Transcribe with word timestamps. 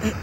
What's 0.00 0.14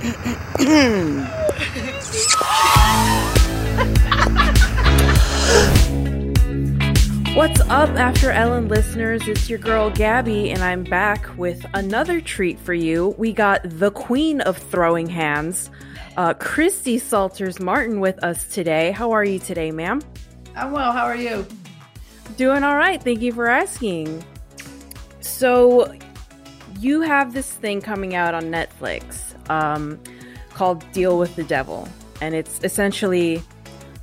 up, 7.69 7.89
After 7.89 8.31
Ellen 8.31 8.69
listeners? 8.69 9.27
It's 9.27 9.47
your 9.47 9.59
girl 9.59 9.91
Gabi, 9.91 10.51
and 10.51 10.63
I'm 10.63 10.83
back 10.83 11.29
with 11.37 11.63
another 11.75 12.19
treat 12.21 12.57
for 12.57 12.73
you. 12.73 13.13
We 13.19 13.31
got 13.31 13.61
the 13.63 13.91
queen 13.91 14.41
of 14.41 14.57
throwing 14.57 15.05
hands, 15.05 15.69
uh, 16.17 16.33
Christy 16.33 16.97
Salters 16.97 17.59
Martin, 17.59 17.99
with 17.99 18.23
us 18.23 18.47
today. 18.47 18.91
How 18.91 19.11
are 19.11 19.23
you 19.23 19.37
today, 19.37 19.69
ma'am? 19.69 20.01
I'm 20.55 20.71
well. 20.71 20.91
How 20.91 21.05
are 21.05 21.15
you? 21.15 21.45
Doing 22.35 22.63
all 22.63 22.77
right. 22.77 22.99
Thank 22.99 23.21
you 23.21 23.31
for 23.31 23.47
asking. 23.47 24.25
So, 25.19 25.95
you 26.79 27.01
have 27.01 27.31
this 27.31 27.51
thing 27.51 27.79
coming 27.79 28.15
out 28.15 28.33
on 28.33 28.45
Netflix 28.45 29.26
um, 29.49 29.99
called 30.53 30.89
Deal 30.91 31.17
with 31.17 31.35
the 31.35 31.43
Devil, 31.43 31.87
and 32.21 32.35
it's 32.35 32.59
essentially 32.63 33.41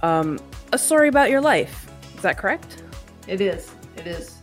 um, 0.03 0.39
a 0.73 0.79
story 0.79 1.09
about 1.09 1.31
your 1.31 1.41
life. 1.41 1.91
Is 2.17 2.23
that 2.23 2.39
correct? 2.39 2.83
It 3.27 3.41
is. 3.41 3.71
It 3.97 4.07
is. 4.07 4.39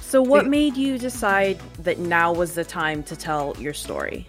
So, 0.00 0.22
what 0.22 0.46
made 0.46 0.76
you 0.76 0.98
decide 0.98 1.58
that 1.80 1.98
now 1.98 2.32
was 2.32 2.54
the 2.54 2.64
time 2.64 3.02
to 3.04 3.16
tell 3.16 3.56
your 3.58 3.74
story? 3.74 4.26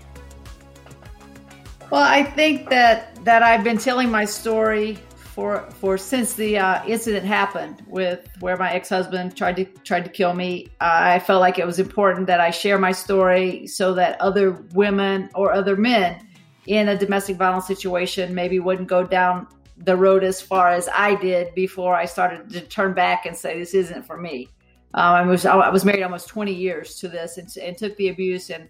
Well, 1.92 2.04
I 2.04 2.24
think 2.24 2.70
that 2.70 3.24
that 3.24 3.44
I've 3.44 3.64
been 3.64 3.78
telling 3.78 4.10
my 4.10 4.26
story 4.26 4.98
for 5.38 5.70
for 5.70 6.00
since 6.00 6.34
the 6.34 6.58
uh, 6.58 6.84
incident 6.88 7.24
happened 7.24 7.84
with 7.86 8.28
where 8.40 8.58
my 8.58 8.74
ex 8.74 8.90
husband 8.90 9.38
tried 9.38 9.56
to 9.56 9.66
tried 9.84 10.04
to 10.04 10.10
kill 10.10 10.34
me. 10.34 10.68
I 10.82 11.20
felt 11.20 11.42
like 11.42 11.60
it 11.60 11.66
was 11.66 11.78
important 11.78 12.26
that 12.26 12.42
I 12.42 12.50
share 12.50 12.80
my 12.80 12.92
story 12.92 13.68
so 13.68 13.94
that 13.94 14.20
other 14.20 14.54
women 14.74 15.30
or 15.36 15.54
other 15.54 15.76
men 15.76 16.28
in 16.66 16.90
a 16.90 16.98
domestic 16.98 17.38
violence 17.38 17.68
situation 17.68 18.34
maybe 18.34 18.60
wouldn't 18.60 18.88
go 18.88 19.04
down 19.04 19.48
the 19.78 19.96
road 19.96 20.24
as 20.24 20.42
far 20.42 20.70
as 20.70 20.90
I 20.92 21.14
did 21.14 21.54
before 21.54 21.94
I 21.94 22.06
started 22.06 22.50
to 22.50 22.62
turn 22.62 22.96
back 22.96 23.28
and 23.28 23.38
say 23.38 23.60
this 23.60 23.76
isn't 23.76 24.08
for 24.08 24.18
me. 24.18 24.50
Um, 24.96 25.14
I 25.14 25.22
was 25.22 25.46
I 25.46 25.70
was 25.70 25.86
married 25.86 26.02
almost 26.02 26.30
20 26.30 26.52
years 26.52 26.96
to 26.96 27.08
this 27.08 27.38
and, 27.38 27.48
and 27.62 27.78
took 27.78 27.96
the 27.98 28.10
abuse 28.10 28.50
and 28.50 28.70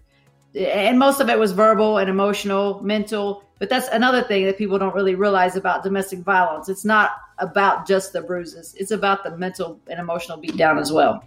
and 0.58 0.98
most 0.98 1.20
of 1.20 1.28
it 1.28 1.38
was 1.38 1.52
verbal 1.52 1.98
and 1.98 2.10
emotional, 2.10 2.82
mental. 2.82 3.44
But 3.58 3.68
that's 3.68 3.88
another 3.88 4.22
thing 4.22 4.44
that 4.46 4.58
people 4.58 4.78
don't 4.78 4.94
really 4.94 5.14
realize 5.14 5.56
about 5.56 5.82
domestic 5.82 6.20
violence. 6.20 6.68
It's 6.68 6.84
not 6.84 7.12
about 7.38 7.86
just 7.86 8.12
the 8.12 8.22
bruises; 8.22 8.74
it's 8.78 8.90
about 8.90 9.24
the 9.24 9.36
mental 9.36 9.80
and 9.88 9.98
emotional 9.98 10.40
beatdown 10.40 10.80
as 10.80 10.92
well. 10.92 11.24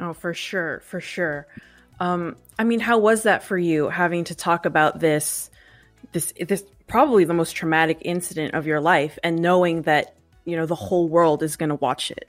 Oh, 0.00 0.12
for 0.12 0.34
sure, 0.34 0.80
for 0.80 1.00
sure. 1.00 1.46
Um, 2.00 2.36
I 2.58 2.64
mean, 2.64 2.80
how 2.80 2.98
was 2.98 3.22
that 3.24 3.44
for 3.44 3.56
you 3.56 3.88
having 3.88 4.24
to 4.24 4.34
talk 4.34 4.66
about 4.66 4.98
this, 4.98 5.50
this, 6.12 6.32
this 6.40 6.64
probably 6.86 7.24
the 7.24 7.34
most 7.34 7.52
traumatic 7.52 7.98
incident 8.02 8.54
of 8.54 8.66
your 8.66 8.80
life 8.80 9.18
and 9.22 9.40
knowing 9.40 9.82
that 9.82 10.14
you 10.44 10.56
know 10.56 10.66
the 10.66 10.74
whole 10.74 11.08
world 11.08 11.42
is 11.42 11.56
going 11.56 11.70
to 11.70 11.74
watch 11.76 12.10
it 12.10 12.28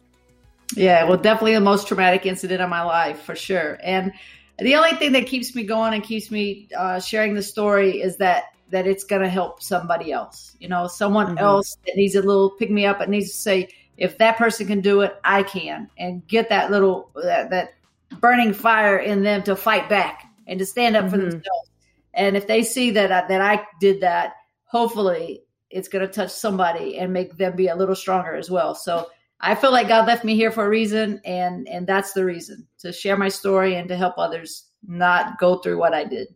yeah 0.75 1.03
well 1.03 1.17
definitely 1.17 1.53
the 1.53 1.59
most 1.59 1.88
traumatic 1.88 2.25
incident 2.25 2.61
of 2.61 2.70
my 2.70 2.81
life 2.81 3.22
for 3.22 3.36
sure 3.36 3.77
and 3.83 4.14
the 4.59 4.75
only 4.75 4.94
thing 4.94 5.11
that 5.14 5.28
keeps 5.28 5.53
me 5.56 5.64
going 5.64 5.94
and 5.94 6.03
keeps 6.03 6.31
me 6.31 6.67
uh, 6.78 7.00
sharing 7.00 7.34
the 7.34 7.44
story 7.44 8.02
is 8.02 8.17
that 8.17 8.45
that 8.72 8.88
it's 8.88 9.03
going 9.03 9.22
to 9.22 9.30
help 9.30 9.61
somebody 9.61 10.11
else 10.11 10.56
you 10.59 10.67
know 10.67 10.88
someone 10.88 11.28
mm-hmm. 11.28 11.38
else 11.38 11.78
that 11.86 11.95
needs 11.95 12.16
a 12.16 12.22
little 12.22 12.50
pick 12.52 12.72
me 12.72 12.86
up 12.86 13.00
and 13.00 13.11
needs 13.11 13.30
to 13.30 13.38
say 13.38 13.70
if 13.98 14.17
that 14.17 14.38
person 14.38 14.66
can 14.66 14.81
do 14.81 15.02
it 15.02 15.16
i 15.23 15.44
can 15.44 15.89
and 15.98 16.26
get 16.28 16.50
that 16.50 16.72
little 16.72 17.11
that, 17.16 17.50
that 17.50 17.76
burning 18.20 18.53
fire 18.53 18.98
in 18.98 19.23
them 19.23 19.44
to 19.44 19.56
fight 19.56 19.88
back 19.88 20.26
and 20.48 20.59
to 20.59 20.66
stand 20.66 20.95
up 20.95 21.03
mm-hmm. 21.03 21.11
for 21.11 21.17
themselves 21.17 21.70
and 22.14 22.36
if 22.36 22.48
they 22.48 22.64
see 22.64 22.92
that 22.92 23.11
I, 23.11 23.28
that 23.28 23.42
i 23.42 23.64
did 23.80 24.02
that 24.02 24.33
hopefully 24.64 25.45
it's 25.76 25.89
going 25.89 26.08
to 26.08 26.11
touch 26.11 26.31
somebody 26.31 26.98
and 26.98 27.11
make 27.11 27.36
them 27.38 27.56
be 27.56 27.67
a 27.67 27.76
little 27.76 27.95
stronger 27.95 28.33
as 28.33 28.50
well. 28.50 28.76
So 28.76 29.08
I 29.45 29.56
feel 29.56 29.72
like 29.72 29.88
God 29.88 30.08
left 30.08 30.26
me 30.26 30.36
here 30.36 30.52
for 30.52 30.66
a 30.66 30.70
reason, 30.70 31.22
and 31.23 31.67
and 31.67 31.86
that's 31.86 32.14
the 32.14 32.26
reason 32.26 32.67
to 32.80 32.92
share 32.92 33.16
my 33.16 33.30
story 33.30 33.76
and 33.76 33.88
to 33.89 33.95
help 33.95 34.16
others 34.17 34.66
not 34.88 35.38
go 35.38 35.58
through 35.58 35.78
what 35.78 35.94
I 35.94 36.04
did. 36.04 36.33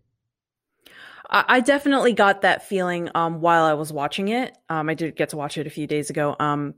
I 1.32 1.60
definitely 1.60 2.14
got 2.14 2.42
that 2.42 2.68
feeling 2.68 3.10
um, 3.14 3.40
while 3.40 3.64
I 3.64 3.74
was 3.74 3.94
watching 3.94 4.30
it. 4.30 4.58
Um, 4.68 4.90
I 4.90 4.96
did 4.96 5.16
get 5.16 5.30
to 5.30 5.38
watch 5.38 5.60
it 5.60 5.68
a 5.68 5.70
few 5.70 5.86
days 5.86 6.10
ago. 6.10 6.36
Um, 6.40 6.74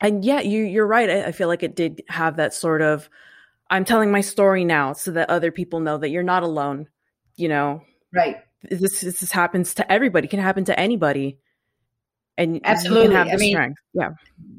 and 0.00 0.24
yeah, 0.24 0.40
you 0.40 0.62
you're 0.62 0.86
right. 0.86 1.10
I, 1.10 1.24
I 1.24 1.32
feel 1.32 1.48
like 1.48 1.62
it 1.62 1.76
did 1.76 2.02
have 2.08 2.36
that 2.36 2.54
sort 2.54 2.80
of 2.80 3.10
I'm 3.68 3.84
telling 3.84 4.10
my 4.10 4.22
story 4.22 4.64
now 4.64 4.94
so 4.94 5.10
that 5.12 5.28
other 5.28 5.50
people 5.52 5.80
know 5.80 5.98
that 5.98 6.08
you're 6.08 6.22
not 6.22 6.42
alone. 6.42 6.88
You 7.36 7.48
know, 7.48 7.82
right? 8.14 8.36
this 8.62 9.02
this 9.02 9.32
happens 9.32 9.74
to 9.74 9.92
everybody. 9.92 10.26
It 10.26 10.30
can 10.30 10.40
happen 10.40 10.64
to 10.66 10.80
anybody. 10.80 11.38
And 12.38 12.60
absolutely, 12.64 13.14
have 13.14 13.28
the 13.28 13.32
I 13.32 13.36
mean, 13.36 13.54
strength. 13.54 13.80
Yeah, 13.94 14.10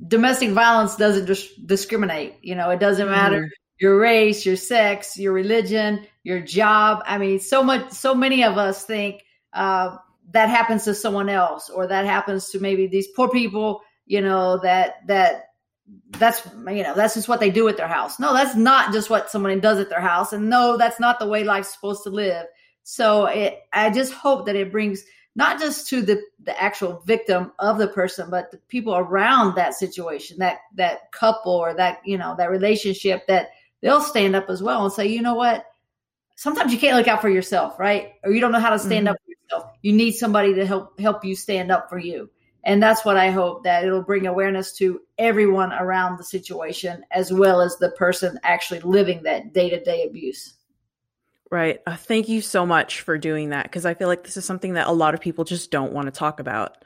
domestic 0.08 0.52
violence 0.52 0.96
doesn't 0.96 1.26
dis- 1.26 1.54
discriminate. 1.56 2.36
You 2.42 2.56
know, 2.56 2.70
it 2.72 2.80
doesn't 2.80 3.08
matter 3.08 3.44
mm. 3.44 3.50
your 3.80 4.00
race, 4.00 4.46
your 4.46 4.56
sex, 4.56 5.18
your 5.18 5.34
religion, 5.34 6.06
your 6.24 6.42
job. 6.42 7.04
I 7.06 7.18
mean, 7.18 7.40
so 7.40 7.64
much, 7.64 7.92
so 7.92 8.16
many 8.16 8.44
of 8.44 8.58
us 8.58 8.84
think 8.84 9.24
uh, 9.54 9.98
that 10.32 10.50
happens 10.50 10.86
to 10.86 10.96
someone 10.96 11.30
else, 11.30 11.70
or 11.70 11.88
that 11.88 12.06
happens 12.06 12.50
to 12.50 12.60
maybe 12.60 12.88
these 12.88 13.08
poor 13.08 13.30
people. 13.30 13.82
You 14.06 14.22
know 14.22 14.60
that 14.64 15.06
that 15.08 15.48
that's 16.12 16.46
you 16.46 16.84
know 16.84 16.94
that's 16.96 17.14
just 17.14 17.28
what 17.28 17.40
they 17.40 17.52
do 17.52 17.68
at 17.68 17.78
their 17.78 17.88
house. 17.88 18.20
No, 18.20 18.34
that's 18.34 18.56
not 18.56 18.92
just 18.92 19.10
what 19.10 19.30
someone 19.30 19.60
does 19.60 19.80
at 19.80 19.90
their 19.90 20.02
house, 20.02 20.34
and 20.34 20.50
no, 20.50 20.78
that's 20.78 21.00
not 21.00 21.20
the 21.20 21.28
way 21.28 21.44
life's 21.44 21.74
supposed 21.74 22.04
to 22.04 22.10
live. 22.10 22.46
So 22.84 23.26
it, 23.26 23.60
I 23.74 23.90
just 23.90 24.14
hope 24.14 24.46
that 24.46 24.56
it 24.56 24.72
brings 24.72 25.04
not 25.38 25.60
just 25.60 25.88
to 25.88 26.02
the, 26.02 26.20
the 26.44 26.60
actual 26.62 27.00
victim 27.06 27.52
of 27.60 27.78
the 27.78 27.88
person, 27.88 28.30
but 28.32 28.50
the 28.50 28.58
people 28.70 28.96
around 28.96 29.54
that 29.56 29.76
situation, 29.76 30.40
that 30.40 30.58
that 30.74 31.12
couple 31.12 31.54
or 31.54 31.76
that 31.76 32.00
you 32.04 32.18
know 32.18 32.36
that 32.38 32.50
relationship, 32.50 33.26
that 33.28 33.50
they'll 33.82 34.02
stand 34.02 34.36
up 34.36 34.50
as 34.50 34.64
well 34.64 34.84
and 34.84 34.92
say, 34.92 35.06
you 35.06 35.22
know 35.22 35.36
what, 35.36 35.66
sometimes 36.36 36.74
you 36.74 36.80
can't 36.80 36.98
look 36.98 37.08
out 37.08 37.22
for 37.22 37.30
yourself, 37.30 37.80
right? 37.80 38.14
Or 38.24 38.32
you 38.32 38.42
don't 38.42 38.52
know 38.52 38.60
how 38.60 38.72
to 38.72 38.80
stand 38.80 39.06
mm-hmm. 39.06 39.14
up 39.14 39.18
for 39.24 39.30
yourself. 39.30 39.78
You 39.84 39.94
need 39.94 40.14
somebody 40.14 40.56
to 40.56 40.66
help 40.66 41.00
help 41.00 41.24
you 41.24 41.36
stand 41.36 41.72
up 41.72 41.88
for 41.88 42.00
you. 42.00 42.32
And 42.64 42.82
that's 42.82 43.06
what 43.06 43.16
I 43.16 43.30
hope 43.30 43.64
that 43.64 43.86
it'll 43.86 44.02
bring 44.02 44.26
awareness 44.26 44.76
to 44.78 45.02
everyone 45.20 45.72
around 45.72 46.18
the 46.18 46.24
situation 46.24 47.06
as 47.12 47.32
well 47.32 47.62
as 47.62 47.78
the 47.78 47.92
person 47.92 48.40
actually 48.44 48.80
living 48.80 49.22
that 49.24 49.54
day-to-day 49.54 50.08
abuse. 50.08 50.56
Right. 51.50 51.80
Uh, 51.88 51.96
thank 51.96 52.28
you 52.28 52.42
so 52.42 52.66
much 52.66 53.02
for 53.02 53.18
doing 53.18 53.50
that 53.50 53.64
because 53.64 53.86
I 53.86 53.94
feel 53.94 54.08
like 54.08 54.24
this 54.24 54.38
is 54.38 54.46
something 54.46 54.74
that 54.74 54.88
a 54.88 54.92
lot 54.92 55.14
of 55.14 55.22
people 55.22 55.46
just 55.46 55.72
don't 55.72 55.94
want 55.94 56.08
to 56.08 56.12
talk 56.12 56.40
about. 56.40 56.84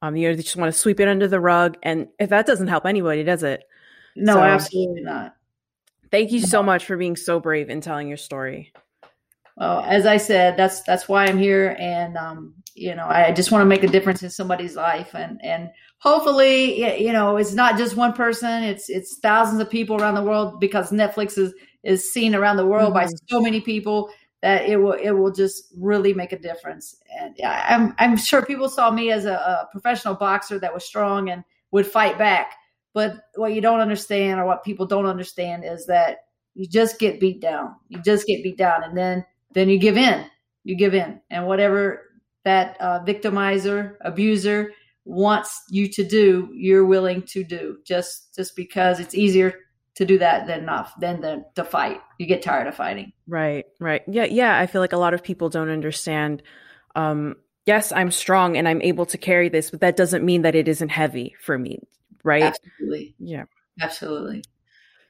Um, 0.00 0.16
you 0.16 0.28
know, 0.28 0.34
they 0.34 0.42
just 0.42 0.56
want 0.56 0.72
to 0.72 0.78
sweep 0.78 0.98
it 0.98 1.06
under 1.06 1.28
the 1.28 1.38
rug, 1.38 1.78
and 1.84 2.08
if 2.18 2.30
that 2.30 2.46
doesn't 2.46 2.66
help 2.66 2.86
anybody, 2.86 3.22
does 3.22 3.44
it? 3.44 3.62
No, 4.16 4.34
so, 4.34 4.42
absolutely 4.42 5.02
not. 5.02 5.36
Thank 6.10 6.32
you 6.32 6.40
so 6.40 6.62
much 6.62 6.84
for 6.84 6.96
being 6.96 7.14
so 7.14 7.38
brave 7.38 7.68
and 7.68 7.80
telling 7.80 8.08
your 8.08 8.16
story. 8.16 8.72
Well, 9.56 9.84
as 9.86 10.04
I 10.04 10.16
said, 10.16 10.56
that's 10.56 10.82
that's 10.82 11.08
why 11.08 11.26
I'm 11.26 11.38
here, 11.38 11.76
and 11.78 12.16
um, 12.16 12.54
you 12.74 12.96
know, 12.96 13.06
I 13.06 13.30
just 13.30 13.52
want 13.52 13.62
to 13.62 13.66
make 13.66 13.84
a 13.84 13.88
difference 13.88 14.24
in 14.24 14.30
somebody's 14.30 14.74
life, 14.74 15.14
and 15.14 15.38
and 15.44 15.70
hopefully, 15.98 17.00
you 17.00 17.12
know, 17.12 17.36
it's 17.36 17.52
not 17.52 17.78
just 17.78 17.96
one 17.96 18.12
person; 18.12 18.64
it's 18.64 18.88
it's 18.88 19.18
thousands 19.20 19.60
of 19.60 19.70
people 19.70 20.00
around 20.00 20.16
the 20.16 20.22
world 20.24 20.58
because 20.58 20.90
Netflix 20.90 21.38
is 21.38 21.54
is 21.82 22.12
seen 22.12 22.34
around 22.34 22.56
the 22.56 22.66
world 22.66 22.94
mm-hmm. 22.94 23.06
by 23.06 23.08
so 23.28 23.40
many 23.40 23.60
people 23.60 24.10
that 24.42 24.68
it 24.68 24.76
will 24.76 24.92
it 24.92 25.12
will 25.12 25.30
just 25.30 25.72
really 25.76 26.12
make 26.12 26.32
a 26.32 26.38
difference. 26.38 26.96
And 27.18 27.34
I'm 27.44 27.94
I'm 27.98 28.16
sure 28.16 28.44
people 28.44 28.68
saw 28.68 28.90
me 28.90 29.10
as 29.10 29.24
a, 29.24 29.34
a 29.34 29.68
professional 29.70 30.14
boxer 30.14 30.58
that 30.58 30.74
was 30.74 30.84
strong 30.84 31.30
and 31.30 31.44
would 31.70 31.86
fight 31.86 32.18
back. 32.18 32.54
But 32.92 33.14
what 33.36 33.54
you 33.54 33.60
don't 33.60 33.80
understand, 33.80 34.38
or 34.38 34.44
what 34.44 34.64
people 34.64 34.84
don't 34.84 35.06
understand, 35.06 35.64
is 35.64 35.86
that 35.86 36.18
you 36.54 36.66
just 36.66 36.98
get 36.98 37.20
beat 37.20 37.40
down. 37.40 37.74
You 37.88 38.02
just 38.02 38.26
get 38.26 38.42
beat 38.42 38.58
down, 38.58 38.82
and 38.84 38.96
then 38.96 39.24
then 39.54 39.68
you 39.68 39.78
give 39.78 39.96
in. 39.96 40.26
You 40.64 40.76
give 40.76 40.94
in, 40.94 41.20
and 41.30 41.46
whatever 41.46 42.02
that 42.44 42.76
uh, 42.80 43.00
victimizer, 43.04 43.96
abuser 44.02 44.72
wants 45.04 45.62
you 45.70 45.88
to 45.88 46.04
do, 46.04 46.48
you're 46.52 46.84
willing 46.84 47.22
to 47.22 47.44
do. 47.44 47.78
Just 47.84 48.34
just 48.34 48.56
because 48.56 49.00
it's 49.00 49.14
easier 49.14 49.54
to 49.94 50.04
do 50.04 50.18
that 50.18 50.46
than 50.46 50.60
enough 50.60 50.94
than 50.98 51.20
the, 51.20 51.44
to 51.54 51.64
fight. 51.64 52.00
You 52.18 52.26
get 52.26 52.42
tired 52.42 52.66
of 52.66 52.74
fighting. 52.74 53.12
Right, 53.26 53.66
right. 53.78 54.02
Yeah, 54.06 54.24
yeah. 54.24 54.58
I 54.58 54.66
feel 54.66 54.80
like 54.80 54.92
a 54.92 54.98
lot 54.98 55.14
of 55.14 55.22
people 55.22 55.50
don't 55.50 55.70
understand. 55.70 56.42
Um, 56.94 57.36
yes, 57.66 57.92
I'm 57.92 58.10
strong 58.10 58.56
and 58.56 58.68
I'm 58.68 58.82
able 58.82 59.06
to 59.06 59.18
carry 59.18 59.48
this, 59.48 59.70
but 59.70 59.80
that 59.80 59.96
doesn't 59.96 60.24
mean 60.24 60.42
that 60.42 60.54
it 60.54 60.68
isn't 60.68 60.90
heavy 60.90 61.34
for 61.40 61.58
me. 61.58 61.80
Right. 62.24 62.42
Absolutely. 62.42 63.14
Yeah. 63.18 63.44
Absolutely. 63.80 64.44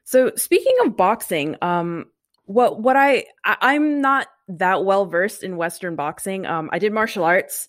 So 0.05 0.32
speaking 0.37 0.75
of 0.85 0.96
boxing, 0.96 1.56
um, 1.62 2.06
what 2.46 2.81
what 2.81 2.96
I, 2.96 3.26
I 3.44 3.75
am 3.75 4.00
not 4.00 4.26
that 4.49 4.85
well 4.85 5.06
versed 5.06 5.43
in 5.43 5.56
Western 5.56 5.96
boxing. 5.96 6.46
Um, 6.46 6.70
I 6.73 6.78
did 6.78 6.93
martial 6.93 7.25
arts. 7.25 7.69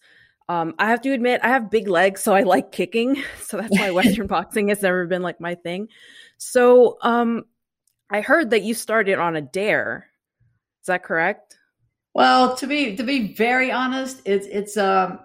Um, 0.50 0.76
I 0.78 0.90
have 0.90 1.02
to 1.02 1.12
admit, 1.14 1.40
I 1.42 1.50
have 1.50 1.72
big 1.72 1.88
legs, 1.88 2.22
so 2.22 2.34
I 2.34 2.44
like 2.44 2.72
kicking. 2.72 3.24
So 3.44 3.58
that's 3.58 3.78
why 3.78 3.92
Western 3.92 4.28
boxing 4.28 4.70
has 4.70 4.82
never 4.82 5.06
been 5.06 5.22
like 5.22 5.40
my 5.40 5.56
thing. 5.56 5.90
So, 6.44 6.98
um, 7.02 7.46
I 8.10 8.22
heard 8.22 8.52
that 8.52 8.64
you 8.64 8.74
started 8.74 9.18
on 9.18 9.36
a 9.36 9.42
dare. 9.42 10.08
Is 10.82 10.88
that 10.88 11.04
correct? 11.04 11.58
Well, 12.14 12.56
to 12.58 12.68
be 12.68 12.96
to 12.96 13.04
be 13.04 13.34
very 13.34 13.72
honest, 13.72 14.22
it's 14.26 14.46
it's 14.48 14.78
um 14.78 15.20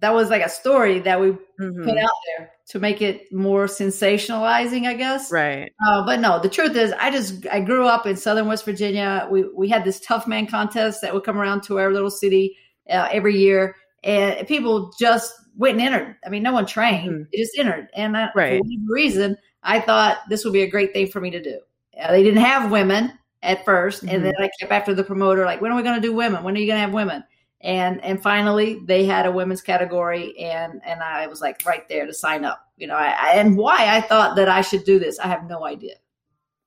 that 0.00 0.12
was 0.12 0.28
like 0.28 0.42
a 0.42 0.48
story 0.48 0.98
that 1.00 1.20
we 1.20 1.28
mm-hmm. 1.28 1.84
put 1.84 1.96
out 1.96 2.10
there 2.26 2.50
to 2.68 2.80
make 2.80 3.00
it 3.00 3.32
more 3.32 3.66
sensationalizing, 3.66 4.86
I 4.86 4.94
guess. 4.94 5.30
Right. 5.30 5.72
Uh, 5.86 6.04
but 6.04 6.20
no, 6.20 6.40
the 6.40 6.48
truth 6.48 6.76
is, 6.76 6.92
I 6.98 7.10
just 7.10 7.46
I 7.46 7.60
grew 7.60 7.86
up 7.86 8.06
in 8.06 8.16
Southern 8.16 8.46
West 8.46 8.64
Virginia. 8.64 9.28
We 9.30 9.44
we 9.54 9.68
had 9.68 9.84
this 9.84 10.00
tough 10.00 10.26
man 10.26 10.46
contest 10.46 11.00
that 11.02 11.14
would 11.14 11.24
come 11.24 11.38
around 11.38 11.62
to 11.64 11.78
our 11.78 11.92
little 11.92 12.10
city 12.10 12.56
uh, 12.90 13.08
every 13.10 13.38
year, 13.38 13.76
and 14.02 14.46
people 14.46 14.92
just 14.98 15.32
went 15.56 15.78
and 15.78 15.86
entered. 15.86 16.16
I 16.24 16.28
mean, 16.28 16.42
no 16.42 16.52
one 16.52 16.66
trained; 16.66 17.10
mm-hmm. 17.10 17.22
they 17.32 17.38
just 17.38 17.58
entered. 17.58 17.88
And 17.94 18.16
I, 18.16 18.30
right. 18.34 18.58
for 18.58 18.64
whatever 18.64 18.92
reason, 18.92 19.36
I 19.62 19.80
thought 19.80 20.18
this 20.28 20.44
would 20.44 20.52
be 20.52 20.62
a 20.62 20.70
great 20.70 20.92
thing 20.92 21.08
for 21.08 21.20
me 21.20 21.30
to 21.30 21.42
do. 21.42 21.60
Uh, 22.00 22.12
they 22.12 22.22
didn't 22.22 22.42
have 22.42 22.70
women 22.70 23.12
at 23.42 23.64
1st 23.64 23.98
mm-hmm. 23.98 24.08
and 24.08 24.24
then 24.24 24.34
I 24.38 24.48
kept 24.58 24.72
after 24.72 24.94
the 24.94 25.04
promoter, 25.04 25.44
like, 25.44 25.60
when 25.60 25.72
are 25.72 25.76
we 25.76 25.82
going 25.82 26.00
to 26.00 26.06
do 26.06 26.12
women? 26.12 26.42
When 26.42 26.56
are 26.56 26.60
you 26.60 26.66
going 26.66 26.76
to 26.76 26.82
have 26.82 26.92
women? 26.92 27.24
And 27.60 28.04
and 28.04 28.20
finally, 28.20 28.80
they 28.86 29.04
had 29.04 29.24
a 29.24 29.30
women's 29.30 29.62
category, 29.62 30.36
and 30.36 30.80
and 30.84 31.00
I 31.00 31.28
was 31.28 31.40
like 31.40 31.62
right 31.64 31.88
there 31.88 32.06
to 32.06 32.12
sign 32.12 32.44
up. 32.44 32.60
You 32.76 32.88
know, 32.88 32.96
I, 32.96 33.14
I 33.16 33.32
and 33.34 33.56
why 33.56 33.96
I 33.96 34.00
thought 34.00 34.34
that 34.34 34.48
I 34.48 34.62
should 34.62 34.82
do 34.82 34.98
this, 34.98 35.20
I 35.20 35.28
have 35.28 35.46
no 35.48 35.64
idea, 35.64 35.94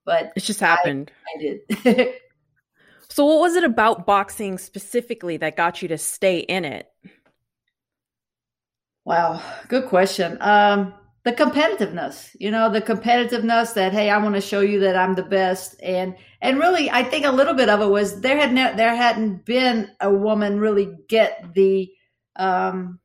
but 0.05 0.31
it 0.37 0.43
just 0.43 0.61
happened. 0.61 1.11
I, 1.27 1.37
I 1.37 1.41
did. 1.41 2.13
so, 3.09 3.25
what 3.25 3.41
was 3.41 3.55
it 3.55 3.65
about 3.65 4.05
boxing 4.05 4.57
specifically 4.57 5.35
that 5.35 5.57
got 5.57 5.81
you 5.81 5.89
to 5.89 5.97
stay 5.97 6.39
in 6.39 6.63
it? 6.63 6.89
Wow, 9.05 9.39
good 9.67 9.85
question. 9.85 10.39
Um, 10.41 10.95
the 11.25 11.31
competitiveness, 11.31 12.35
you 12.39 12.49
know, 12.49 12.71
the 12.71 12.81
competitiveness 12.81 13.75
that 13.75 13.93
hey, 13.93 14.09
I 14.09 14.17
want 14.17 14.33
to 14.33 14.41
show 14.41 14.61
you 14.61 14.79
that 14.81 14.95
I'm 14.95 15.13
the 15.13 15.23
best, 15.23 15.75
and 15.81 16.15
and 16.41 16.57
really, 16.57 16.89
I 16.89 17.03
think 17.03 17.25
a 17.25 17.31
little 17.31 17.53
bit 17.53 17.69
of 17.69 17.81
it 17.81 17.87
was 17.87 18.21
there 18.21 18.37
had 18.37 18.51
ne- 18.51 18.75
there 18.75 18.95
hadn't 18.95 19.45
been 19.45 19.91
a 20.01 20.11
woman 20.11 20.59
really 20.59 20.95
get 21.07 21.53
the 21.53 21.91
um, 22.35 22.99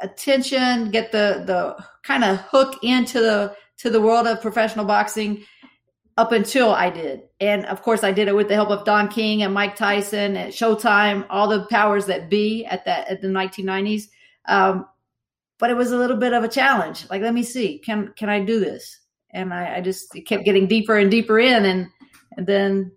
attention, 0.00 0.90
get 0.90 1.12
the 1.12 1.44
the 1.46 1.84
kind 2.02 2.24
of 2.24 2.38
hook 2.38 2.78
into 2.82 3.20
the 3.20 3.56
to 3.78 3.90
the 3.90 4.00
world 4.00 4.26
of 4.26 4.42
professional 4.42 4.84
boxing 4.84 5.44
up 6.16 6.32
until 6.32 6.72
I 6.72 6.90
did, 6.90 7.22
and 7.40 7.64
of 7.66 7.82
course, 7.82 8.02
I 8.02 8.10
did 8.10 8.26
it 8.26 8.34
with 8.34 8.48
the 8.48 8.54
help 8.54 8.70
of 8.70 8.84
Don 8.84 9.06
King 9.06 9.42
and 9.42 9.54
Mike 9.54 9.76
Tyson 9.76 10.36
and 10.36 10.52
Showtime, 10.52 11.26
all 11.30 11.46
the 11.46 11.66
powers 11.66 12.06
that 12.06 12.28
be 12.28 12.64
at 12.66 12.84
that 12.86 13.08
at 13.08 13.20
the 13.20 13.28
1990s. 13.28 14.08
Um, 14.46 14.86
but 15.58 15.70
it 15.70 15.76
was 15.76 15.92
a 15.92 15.96
little 15.96 16.16
bit 16.16 16.32
of 16.32 16.44
a 16.44 16.48
challenge. 16.48 17.08
Like, 17.10 17.22
let 17.22 17.34
me 17.34 17.42
see, 17.42 17.78
can 17.78 18.12
can 18.16 18.28
I 18.28 18.40
do 18.40 18.60
this? 18.60 19.00
And 19.30 19.52
I, 19.52 19.76
I 19.76 19.80
just 19.80 20.14
kept 20.26 20.44
getting 20.44 20.66
deeper 20.66 20.96
and 20.96 21.10
deeper 21.10 21.38
in, 21.38 21.64
and 21.64 21.88
and 22.36 22.46
then 22.46 22.92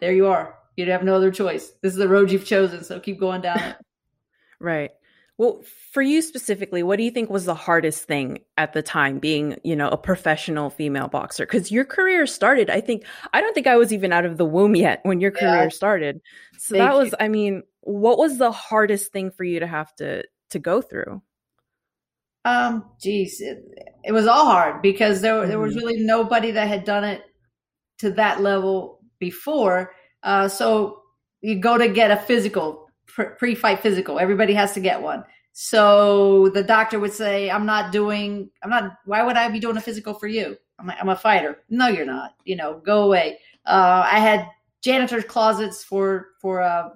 there 0.00 0.12
you 0.12 0.26
are. 0.26 0.58
You'd 0.76 0.88
have 0.88 1.04
no 1.04 1.14
other 1.14 1.30
choice. 1.30 1.72
This 1.82 1.92
is 1.92 1.98
the 1.98 2.08
road 2.08 2.30
you've 2.30 2.46
chosen, 2.46 2.82
so 2.84 2.98
keep 2.98 3.20
going 3.20 3.42
down 3.42 3.58
it. 3.58 3.76
right. 4.60 4.90
Well, 5.38 5.62
for 5.92 6.02
you 6.02 6.22
specifically, 6.22 6.82
what 6.82 6.98
do 6.98 7.04
you 7.04 7.10
think 7.10 7.30
was 7.30 7.46
the 7.46 7.54
hardest 7.54 8.04
thing 8.04 8.40
at 8.58 8.74
the 8.74 8.82
time 8.82 9.18
being, 9.18 9.58
you 9.64 9.74
know, 9.74 9.88
a 9.88 9.96
professional 9.96 10.70
female 10.70 11.08
boxer? 11.08 11.46
Because 11.46 11.72
your 11.72 11.84
career 11.84 12.26
started, 12.26 12.70
I 12.70 12.80
think, 12.80 13.04
I 13.32 13.40
don't 13.40 13.54
think 13.54 13.66
I 13.66 13.76
was 13.76 13.92
even 13.92 14.12
out 14.12 14.24
of 14.24 14.36
the 14.36 14.44
womb 14.44 14.76
yet 14.76 15.00
when 15.04 15.20
your 15.20 15.30
career 15.30 15.64
yeah. 15.64 15.68
started. 15.68 16.20
So 16.58 16.76
Thank 16.76 16.90
that 16.90 16.96
was, 16.96 17.08
you. 17.08 17.16
I 17.18 17.28
mean, 17.28 17.62
what 17.80 18.18
was 18.18 18.38
the 18.38 18.52
hardest 18.52 19.10
thing 19.10 19.30
for 19.30 19.42
you 19.42 19.58
to 19.60 19.66
have 19.66 19.94
to 19.96 20.22
to 20.52 20.58
go 20.58 20.80
through? 20.80 21.22
Um, 22.44 22.84
geez, 23.00 23.40
it, 23.40 23.64
it 24.04 24.12
was 24.12 24.26
all 24.26 24.46
hard 24.46 24.82
because 24.82 25.20
there 25.20 25.34
mm-hmm. 25.34 25.48
there 25.48 25.58
was 25.58 25.74
mm-hmm. 25.74 25.86
really 25.86 26.02
nobody 26.02 26.50
that 26.50 26.68
had 26.68 26.84
done 26.84 27.04
it 27.04 27.22
to 27.98 28.10
that 28.12 28.40
level 28.40 29.00
before. 29.18 29.92
Uh, 30.22 30.48
so 30.48 31.02
you 31.40 31.58
go 31.58 31.78
to 31.78 31.88
get 31.88 32.10
a 32.10 32.16
physical, 32.16 32.88
pre 33.06 33.54
fight 33.54 33.80
physical. 33.80 34.18
Everybody 34.18 34.54
has 34.54 34.72
to 34.74 34.80
get 34.80 35.00
one. 35.00 35.24
So 35.52 36.48
the 36.48 36.62
doctor 36.62 36.98
would 36.98 37.12
say, 37.12 37.50
I'm 37.50 37.66
not 37.66 37.92
doing, 37.92 38.50
I'm 38.62 38.70
not, 38.70 38.92
why 39.04 39.22
would 39.22 39.36
I 39.36 39.48
be 39.50 39.60
doing 39.60 39.76
a 39.76 39.82
physical 39.82 40.14
for 40.14 40.26
you? 40.26 40.56
I'm 40.78 40.88
a, 40.88 40.94
I'm 40.94 41.08
a 41.10 41.16
fighter. 41.16 41.58
No, 41.68 41.88
you're 41.88 42.06
not. 42.06 42.34
You 42.44 42.56
know, 42.56 42.80
go 42.84 43.02
away. 43.02 43.38
Uh, 43.66 44.08
I 44.10 44.18
had 44.18 44.48
janitor's 44.82 45.24
closets 45.24 45.84
for, 45.84 46.28
for, 46.40 46.62
uh, 46.62 46.88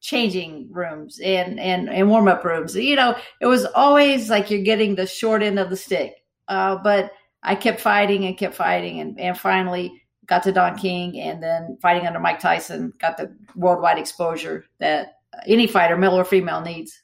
changing 0.00 0.68
rooms 0.70 1.20
and, 1.22 1.60
and, 1.60 1.88
and 1.88 2.08
warm 2.08 2.28
up 2.28 2.44
rooms. 2.44 2.74
You 2.74 2.96
know, 2.96 3.16
it 3.40 3.46
was 3.46 3.66
always 3.66 4.30
like 4.30 4.50
you're 4.50 4.62
getting 4.62 4.94
the 4.94 5.06
short 5.06 5.42
end 5.42 5.58
of 5.58 5.70
the 5.70 5.76
stick. 5.76 6.14
Uh, 6.48 6.76
but 6.76 7.12
I 7.42 7.54
kept 7.54 7.80
fighting 7.80 8.24
and 8.24 8.36
kept 8.36 8.54
fighting. 8.54 9.00
And, 9.00 9.18
and 9.20 9.38
finally, 9.38 10.00
got 10.30 10.44
to 10.44 10.52
Don 10.52 10.78
King, 10.78 11.18
and 11.18 11.42
then 11.42 11.76
fighting 11.82 12.06
under 12.06 12.20
Mike 12.20 12.38
Tyson, 12.38 12.92
got 12.98 13.16
the 13.16 13.36
worldwide 13.56 13.98
exposure 13.98 14.64
that 14.78 15.16
any 15.46 15.66
fighter, 15.66 15.98
male 15.98 16.14
or 16.14 16.24
female, 16.24 16.60
needs. 16.60 17.02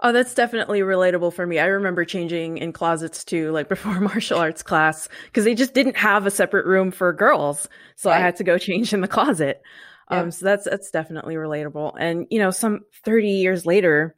Oh, 0.00 0.12
that's 0.12 0.32
definitely 0.32 0.80
relatable 0.80 1.32
for 1.32 1.44
me. 1.44 1.58
I 1.58 1.66
remember 1.66 2.04
changing 2.04 2.58
in 2.58 2.72
closets 2.72 3.24
too, 3.24 3.50
like 3.50 3.68
before 3.68 4.00
martial 4.00 4.38
arts 4.38 4.62
class, 4.62 5.08
because 5.26 5.44
they 5.44 5.56
just 5.56 5.74
didn't 5.74 5.96
have 5.96 6.24
a 6.24 6.30
separate 6.30 6.66
room 6.66 6.92
for 6.92 7.12
girls. 7.12 7.68
So 7.96 8.08
right. 8.08 8.18
I 8.18 8.20
had 8.20 8.36
to 8.36 8.44
go 8.44 8.56
change 8.58 8.94
in 8.94 9.00
the 9.00 9.08
closet. 9.08 9.60
Yeah. 10.10 10.20
Um, 10.20 10.30
so 10.30 10.44
that's 10.44 10.64
that's 10.64 10.90
definitely 10.90 11.34
relatable. 11.34 11.94
And 11.98 12.26
you 12.30 12.38
know, 12.38 12.50
some 12.50 12.80
30 13.04 13.28
years 13.28 13.66
later, 13.66 14.16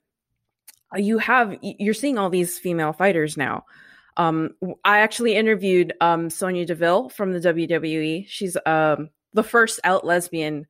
you 0.95 1.19
have 1.19 1.57
you're 1.63 1.95
seeing 1.95 2.19
all 2.19 2.31
these 2.31 2.59
female 2.59 2.93
fighters 2.93 3.37
now. 3.37 3.65
Um, 4.17 4.51
I 4.85 5.01
actually 5.01 5.35
interviewed 5.35 5.95
um, 6.01 6.31
Sonya 6.31 6.67
Deville 6.67 7.09
from 7.09 7.33
the 7.33 7.41
WWE. 7.41 8.27
She's 8.29 8.57
um, 8.67 9.11
the 9.33 9.43
first 9.43 9.81
out 9.85 10.05
lesbian 10.05 10.67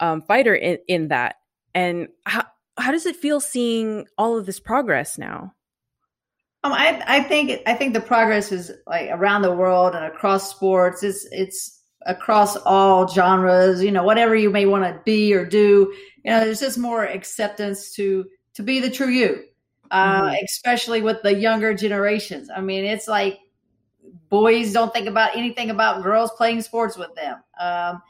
um, 0.00 0.22
fighter 0.22 0.54
in, 0.54 0.78
in 0.88 1.08
that. 1.08 1.36
And 1.74 2.08
how, 2.24 2.46
how 2.78 2.92
does 2.92 3.06
it 3.06 3.16
feel 3.16 3.40
seeing 3.40 4.06
all 4.16 4.38
of 4.38 4.46
this 4.46 4.60
progress 4.60 5.18
now? 5.18 5.52
Um, 6.64 6.72
I, 6.72 7.02
I 7.06 7.22
think 7.22 7.62
I 7.66 7.74
think 7.74 7.92
the 7.92 8.00
progress 8.00 8.50
is 8.50 8.72
like 8.86 9.10
around 9.10 9.42
the 9.42 9.54
world 9.54 9.94
and 9.94 10.04
across 10.04 10.50
sports. 10.50 11.02
It's 11.02 11.26
it's 11.30 11.75
across 12.06 12.56
all 12.56 13.06
genres. 13.08 13.82
You 13.82 13.92
know, 13.92 14.04
whatever 14.04 14.34
you 14.34 14.50
may 14.50 14.66
want 14.66 14.84
to 14.84 15.00
be 15.04 15.34
or 15.34 15.44
do. 15.44 15.92
You 16.24 16.32
know, 16.32 16.40
there's 16.40 16.60
just 16.60 16.78
more 16.78 17.04
acceptance 17.04 17.92
to 17.94 18.24
to 18.54 18.62
be 18.62 18.80
the 18.80 18.90
true 18.90 19.08
you 19.08 19.44
uh, 19.90 20.22
mm-hmm. 20.22 20.44
especially 20.44 21.02
with 21.02 21.22
the 21.22 21.34
younger 21.34 21.74
generations. 21.74 22.48
I 22.54 22.60
mean, 22.60 22.84
it's 22.84 23.08
like 23.08 23.38
boys 24.28 24.72
don't 24.72 24.92
think 24.92 25.08
about 25.08 25.36
anything 25.36 25.70
about 25.70 26.02
girls 26.02 26.30
playing 26.36 26.62
sports 26.62 26.96
with 26.96 27.14
them. 27.14 27.34
Um, 27.60 28.02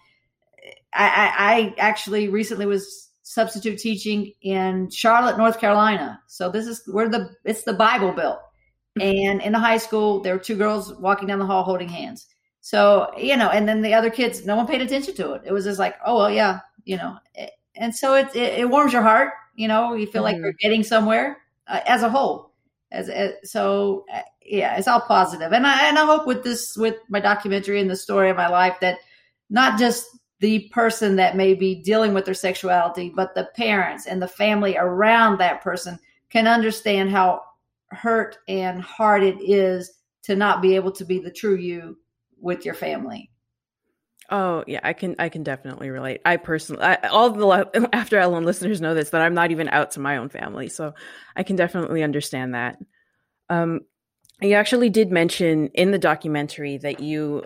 I, 0.92 1.04
I, 1.04 1.34
I, 1.38 1.74
actually 1.78 2.28
recently 2.28 2.66
was 2.66 3.10
substitute 3.22 3.78
teaching 3.78 4.32
in 4.42 4.90
Charlotte, 4.90 5.36
North 5.36 5.60
Carolina. 5.60 6.20
So 6.26 6.50
this 6.50 6.66
is 6.66 6.82
where 6.86 7.08
the 7.08 7.30
it's 7.44 7.64
the 7.64 7.74
Bible 7.74 8.12
Belt. 8.12 8.40
And 8.98 9.42
in 9.42 9.52
the 9.52 9.58
high 9.58 9.76
school, 9.76 10.22
there 10.22 10.32
were 10.32 10.40
two 10.40 10.56
girls 10.56 10.94
walking 10.94 11.28
down 11.28 11.38
the 11.38 11.44
hall 11.44 11.64
holding 11.64 11.90
hands. 11.90 12.28
So 12.66 13.12
you 13.16 13.36
know, 13.36 13.48
and 13.48 13.68
then 13.68 13.80
the 13.80 13.94
other 13.94 14.10
kids, 14.10 14.44
no 14.44 14.56
one 14.56 14.66
paid 14.66 14.80
attention 14.80 15.14
to 15.14 15.34
it. 15.34 15.42
It 15.44 15.52
was 15.52 15.66
just 15.66 15.78
like, 15.78 15.94
oh 16.04 16.16
well, 16.16 16.30
yeah, 16.32 16.58
you 16.84 16.96
know. 16.96 17.16
And 17.76 17.94
so 17.94 18.14
it 18.14 18.34
it, 18.34 18.58
it 18.58 18.68
warms 18.68 18.92
your 18.92 19.02
heart. 19.02 19.34
You 19.54 19.68
know, 19.68 19.94
you 19.94 20.08
feel 20.08 20.24
mm-hmm. 20.24 20.34
like 20.34 20.36
you're 20.38 20.52
getting 20.54 20.82
somewhere 20.82 21.38
uh, 21.68 21.78
as 21.86 22.02
a 22.02 22.10
whole. 22.10 22.50
As, 22.90 23.08
as 23.08 23.34
so, 23.44 24.04
uh, 24.12 24.22
yeah, 24.44 24.76
it's 24.76 24.88
all 24.88 25.00
positive. 25.00 25.50
positive, 25.50 25.52
and 25.52 25.64
I 25.64 25.88
and 25.88 25.96
I 25.96 26.06
hope 26.06 26.26
with 26.26 26.42
this 26.42 26.76
with 26.76 26.96
my 27.08 27.20
documentary 27.20 27.80
and 27.80 27.88
the 27.88 27.94
story 27.94 28.30
of 28.30 28.36
my 28.36 28.48
life 28.48 28.74
that 28.80 28.98
not 29.48 29.78
just 29.78 30.04
the 30.40 30.68
person 30.70 31.14
that 31.14 31.36
may 31.36 31.54
be 31.54 31.76
dealing 31.76 32.14
with 32.14 32.24
their 32.24 32.34
sexuality, 32.34 33.12
but 33.14 33.36
the 33.36 33.48
parents 33.54 34.06
and 34.06 34.20
the 34.20 34.26
family 34.26 34.76
around 34.76 35.38
that 35.38 35.62
person 35.62 36.00
can 36.30 36.48
understand 36.48 37.12
how 37.12 37.42
hurt 37.90 38.38
and 38.48 38.82
hard 38.82 39.22
it 39.22 39.40
is 39.40 39.92
to 40.24 40.34
not 40.34 40.60
be 40.60 40.74
able 40.74 40.90
to 40.90 41.04
be 41.04 41.20
the 41.20 41.30
true 41.30 41.54
you 41.54 41.96
with 42.40 42.64
your 42.64 42.74
family. 42.74 43.30
Oh 44.30 44.64
yeah, 44.66 44.80
I 44.82 44.92
can 44.92 45.14
I 45.18 45.28
can 45.28 45.42
definitely 45.42 45.90
relate. 45.90 46.20
I 46.24 46.36
personally, 46.36 46.82
I, 46.82 46.96
all 47.08 47.30
the 47.30 47.88
after 47.92 48.18
Ellen 48.18 48.44
listeners 48.44 48.80
know 48.80 48.94
this 48.94 49.10
that 49.10 49.22
I'm 49.22 49.34
not 49.34 49.50
even 49.50 49.68
out 49.68 49.92
to 49.92 50.00
my 50.00 50.16
own 50.16 50.28
family, 50.28 50.68
so 50.68 50.94
I 51.36 51.42
can 51.42 51.56
definitely 51.56 52.02
understand 52.02 52.54
that. 52.54 52.78
Um, 53.48 53.82
you 54.40 54.54
actually 54.54 54.90
did 54.90 55.10
mention 55.10 55.68
in 55.68 55.92
the 55.92 55.98
documentary 55.98 56.78
that 56.78 57.00
you 57.00 57.44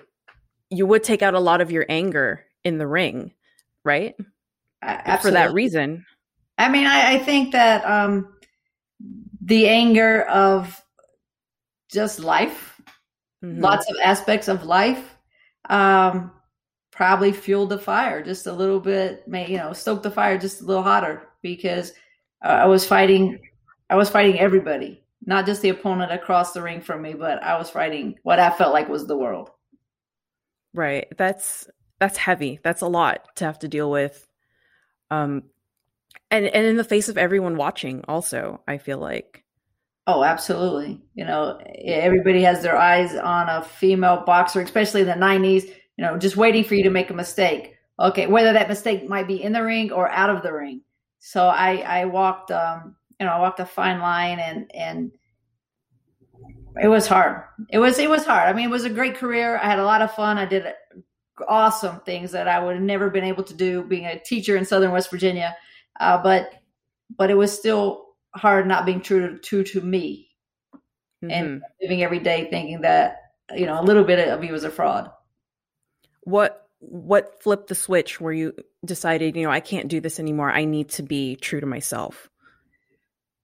you 0.71 0.87
would 0.87 1.05
take 1.05 1.23
out 1.23 1.35
a 1.35 1.41
lot 1.41 1.61
of 1.61 1.71
your 1.71 1.85
anger 1.89 2.45
in 2.65 2.79
the 2.79 2.87
ring, 2.87 3.33
right? 3.85 4.15
Absolutely. 4.83 5.29
For 5.29 5.31
that 5.33 5.53
reason. 5.53 6.07
I 6.57 6.69
mean, 6.69 6.87
I, 6.87 7.15
I 7.15 7.19
think 7.19 7.53
that 7.53 7.85
um, 7.85 8.35
the 9.41 9.69
anger 9.69 10.23
of 10.23 10.83
just 11.91 12.21
life, 12.21 12.70
mm-hmm. 13.43 13.61
lots 13.61 13.89
of 13.91 13.97
aspects 14.03 14.49
of 14.49 14.65
life. 14.65 15.17
Um, 15.69 16.33
probably 16.91 17.33
fueled 17.33 17.71
the 17.71 17.79
fire 17.79 18.23
just 18.23 18.47
a 18.47 18.53
little 18.53 18.81
bit, 18.81 19.27
may 19.27 19.51
you 19.51 19.57
know, 19.57 19.73
stoke 19.73 20.03
the 20.03 20.11
fire 20.11 20.37
just 20.37 20.61
a 20.61 20.65
little 20.65 20.83
hotter 20.83 21.23
because 21.41 21.93
uh, 22.45 22.49
I 22.49 22.67
was 22.67 22.87
fighting, 22.87 23.39
I 23.89 23.97
was 23.97 24.11
fighting 24.11 24.39
everybody, 24.39 25.03
not 25.25 25.47
just 25.47 25.63
the 25.63 25.71
opponent 25.71 26.13
across 26.13 26.53
the 26.53 26.63
ring 26.63 26.81
from 26.81 27.03
me, 27.03 27.15
but 27.15 27.43
I 27.43 27.57
was 27.57 27.71
fighting 27.71 28.19
what 28.23 28.39
I 28.39 28.51
felt 28.51 28.75
like 28.75 28.89
was 28.89 29.07
the 29.07 29.17
world. 29.17 29.51
Right. 30.75 31.07
That's 31.17 31.69
that's 31.99 32.17
heavy. 32.17 32.59
That's 32.63 32.83
a 32.83 32.89
lot 32.89 33.37
to 33.37 33.45
have 33.45 33.59
to 33.61 33.69
deal 33.69 33.91
with. 33.91 34.27
Um, 35.11 35.45
and 36.31 36.47
and 36.47 36.67
in 36.67 36.77
the 36.77 36.85
face 36.85 37.09
of 37.09 37.19
everyone 37.19 37.57
watching, 37.57 38.05
also, 38.09 38.61
I 38.67 38.79
feel 38.79 38.99
like. 38.99 39.45
Oh, 40.07 40.25
absolutely. 40.25 41.01
You 41.15 41.25
know, 41.25 41.59
everybody 41.85 42.43
has 42.43 42.63
their 42.63 42.77
eyes 42.77 43.15
on 43.15 43.49
a 43.49 43.63
female 43.63 44.23
boxer, 44.27 44.61
especially 44.61 45.03
in 45.03 45.07
the 45.07 45.15
'90s. 45.15 45.65
You 45.97 46.05
know, 46.05 46.19
just 46.19 46.37
waiting 46.37 46.65
for 46.65 46.75
you 46.75 46.83
to 46.85 46.91
make 46.91 47.11
a 47.11 47.15
mistake. 47.15 47.75
Okay, 47.99 48.27
whether 48.27 48.53
that 48.55 48.69
mistake 48.69 49.09
might 49.09 49.29
be 49.29 49.43
in 49.43 49.53
the 49.53 49.63
ring 49.63 49.93
or 49.93 50.09
out 50.11 50.31
of 50.31 50.43
the 50.43 50.53
ring. 50.53 50.81
So 51.19 51.47
I 51.47 51.77
I 51.79 52.05
walked 52.07 52.51
um 52.51 52.97
you 53.21 53.27
know 53.27 53.33
I 53.33 53.41
walked 53.41 53.61
a 53.61 53.67
fine 53.67 54.01
line 54.01 54.39
and 54.39 54.71
and 54.75 55.13
it 56.81 56.89
was 56.89 57.07
hard. 57.07 57.43
It 57.71 57.79
was 57.79 57.99
it 57.99 58.09
was 58.09 58.25
hard. 58.25 58.49
I 58.49 58.53
mean, 58.53 58.67
it 58.67 58.71
was 58.71 58.85
a 58.85 58.91
great 58.91 59.17
career. 59.17 59.59
I 59.59 59.67
had 59.69 59.79
a 59.79 59.85
lot 59.85 60.03
of 60.03 60.15
fun. 60.15 60.39
I 60.39 60.45
did 60.47 60.65
awesome 61.49 62.01
things 62.01 62.33
that 62.33 62.49
I 62.49 62.61
would 62.65 62.77
have 62.77 62.85
never 62.85 63.11
been 63.11 63.25
able 63.25 63.45
to 63.45 63.55
do 63.55 63.85
being 63.85 64.07
a 64.07 64.19
teacher 64.21 64.57
in 64.57 64.65
Southern 64.65 64.93
West 64.93 65.11
Virginia. 65.11 65.57
Uh, 66.01 66.23
but 66.23 66.53
but 67.17 67.31
it 67.31 67.37
was 67.37 67.57
still 67.57 68.07
hard 68.35 68.67
not 68.67 68.87
being 68.87 69.01
true 69.01 69.29
to 69.29 69.39
true 69.39 69.65
to 69.65 69.81
me 69.81 70.29
mm-hmm. 71.23 71.31
and 71.31 71.63
living 71.81 72.03
every 72.03 72.19
day 72.19 72.49
thinking 72.51 72.83
that 72.83 73.17
you 73.55 73.67
know 73.67 73.81
a 73.81 73.85
little 73.85 74.05
bit 74.05 74.29
of 74.29 74.45
you 74.45 74.53
was 74.53 74.65
a 74.65 74.71
fraud. 74.71 75.11
What 76.23 76.69
what 76.79 77.43
flipped 77.43 77.69
the 77.69 77.75
switch 77.75 78.21
where 78.21 78.33
you 78.33 78.55
decided 78.85 79.37
you 79.37 79.45
know 79.45 79.51
I 79.51 79.61
can't 79.61 79.89
do 79.89 80.01
this 80.01 80.21
anymore. 80.21 80.51
I 80.51 80.65
need 80.65 80.89
to 80.91 81.03
be 81.03 81.37
true 81.37 81.61
to 81.61 81.67
myself. 81.67 82.29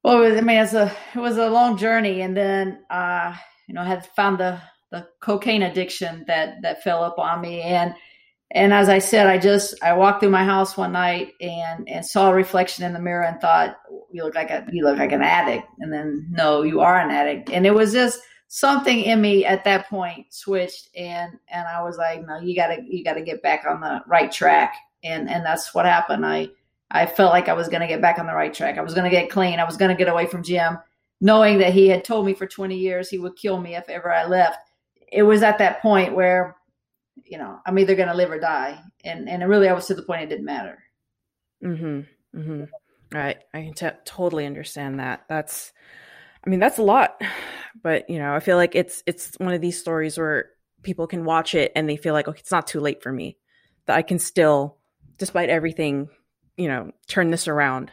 Well, 0.03 0.23
I 0.23 0.41
mean, 0.41 0.59
it's 0.59 0.73
a 0.73 0.95
it 1.15 1.19
was 1.19 1.37
a 1.37 1.51
long 1.51 1.77
journey, 1.77 2.21
and 2.21 2.37
then 2.37 2.85
uh, 2.91 3.35
you 3.67 3.75
know 3.75 3.83
I 3.83 3.87
had 3.87 4.07
found 4.15 4.39
the 4.39 4.61
the 4.93 5.09
cocaine 5.21 5.63
addiction 5.63 6.25
that 6.29 6.63
that 6.63 6.83
fell 6.83 7.03
up 7.03 7.19
on 7.19 7.41
me, 7.41 7.61
and 7.63 7.95
and 8.53 8.73
as 8.73 8.89
I 8.89 8.99
said, 8.99 9.27
I 9.27 9.39
just 9.39 9.75
I 9.83 9.93
walked 9.95 10.21
through 10.21 10.31
my 10.31 10.45
house 10.45 10.77
one 10.77 10.93
night 10.93 11.35
and 11.41 11.89
and 11.89 12.05
saw 12.05 12.31
a 12.31 12.35
reflection 12.35 12.85
in 12.85 12.93
the 12.93 13.01
mirror 13.01 13.25
and 13.25 13.41
thought, 13.41 13.77
you 14.13 14.23
look 14.23 14.35
like 14.35 14.51
a 14.51 14.67
you 14.73 14.85
look 14.85 14.99
like 14.99 15.13
an 15.13 15.23
addict, 15.23 15.67
and 15.81 15.93
then 15.93 16.27
no, 16.31 16.63
you 16.63 16.81
are 16.81 16.99
an 16.99 17.11
addict, 17.11 17.51
and 17.51 17.67
it 17.67 17.75
was 17.75 17.93
just 17.93 18.21
something 18.49 19.01
in 19.01 19.21
me 19.21 19.45
at 19.45 19.65
that 19.65 19.89
point 19.89 20.27
switched, 20.33 20.91
and 20.97 21.33
and 21.49 21.67
I 21.67 21.83
was 21.83 21.97
like, 21.97 22.25
no, 22.27 22.39
you 22.39 22.55
gotta 22.55 22.83
you 22.89 23.03
gotta 23.03 23.23
get 23.23 23.43
back 23.43 23.65
on 23.67 23.81
the 23.81 24.03
right 24.07 24.31
track, 24.31 24.77
and 25.03 25.29
and 25.29 25.45
that's 25.45 25.75
what 25.75 25.85
happened. 25.85 26.25
I 26.25 26.49
I 26.91 27.07
felt 27.07 27.33
like 27.33 27.49
I 27.49 27.53
was 27.53 27.69
to 27.69 27.87
get 27.87 28.01
back 28.01 28.19
on 28.19 28.27
the 28.27 28.35
right 28.35 28.55
track. 28.55 28.79
I 28.79 28.83
was 28.83 28.95
to 28.95 29.11
get 29.11 29.31
clean. 29.31 29.59
I 29.59 29.65
was 29.65 29.77
to 29.77 29.95
get 29.95 30.09
away 30.09 30.27
from 30.27 30.43
Jim, 30.43 30.79
knowing 31.21 31.59
that 31.59 31.73
he 31.73 31.89
had 31.89 32.05
told 32.05 32.27
me 32.27 32.35
for 32.35 32.47
20 32.47 32.77
years 32.77 33.09
he 33.09 33.19
would 33.19 33.37
kill 33.37 33.61
me 33.61 33.75
if 33.75 33.89
ever 33.89 34.13
I 34.13 34.27
left. 34.27 34.59
It 35.11 35.23
was 35.23 35.43
at 35.43 35.59
that 35.59 35.81
point 35.83 36.15
where, 36.15 36.56
you 37.25 37.39
know, 37.39 37.59
I'm 37.67 37.79
either 37.79 37.95
going 37.95 38.09
to 38.09 38.15
live 38.15 38.31
or 38.31 38.39
die. 38.39 38.81
And, 39.05 39.29
and 39.29 39.49
really, 39.49 39.69
I 39.69 39.73
was 39.73 39.87
to 39.87 39.95
the 39.95 40.03
point 40.03 40.23
it 40.23 40.29
didn't 40.29 40.45
matter. 40.45 40.79
Mm-hmm. 41.65 42.39
Mm-hmm. 42.39 42.65
Right. 43.13 43.39
I 43.55 43.63
can 43.63 43.75
t- 43.75 43.99
totally 44.05 44.47
understand 44.47 45.01
that. 45.01 45.25
That's, 45.29 45.73
I 46.45 46.51
mean, 46.51 46.61
that's 46.61 46.79
a 46.79 46.83
lot, 46.83 47.21
but 47.83 48.09
you 48.11 48.19
know, 48.19 48.35
I 48.35 48.41
feel 48.41 48.57
like 48.57 48.75
it's, 48.75 49.03
it's 49.07 49.35
one 49.39 49.55
of 49.55 49.61
these 49.61 49.81
stories 49.81 50.19
where 50.19 50.51
people 50.83 51.07
can 51.07 51.25
watch 51.25 51.55
it 51.55 51.73
and 51.75 51.89
they 51.89 51.97
feel 51.97 52.15
like, 52.15 52.29
okay, 52.29 52.41
it's 52.41 52.53
not 52.53 52.67
too 52.67 52.81
late 52.81 53.03
for 53.03 53.13
me 53.13 53.37
that 53.87 53.97
I 53.97 54.03
can 54.03 54.19
still, 54.19 54.77
despite 55.19 55.49
everything 55.49 56.09
you 56.57 56.69
know, 56.69 56.91
turn 57.07 57.31
this 57.31 57.49
around 57.49 57.91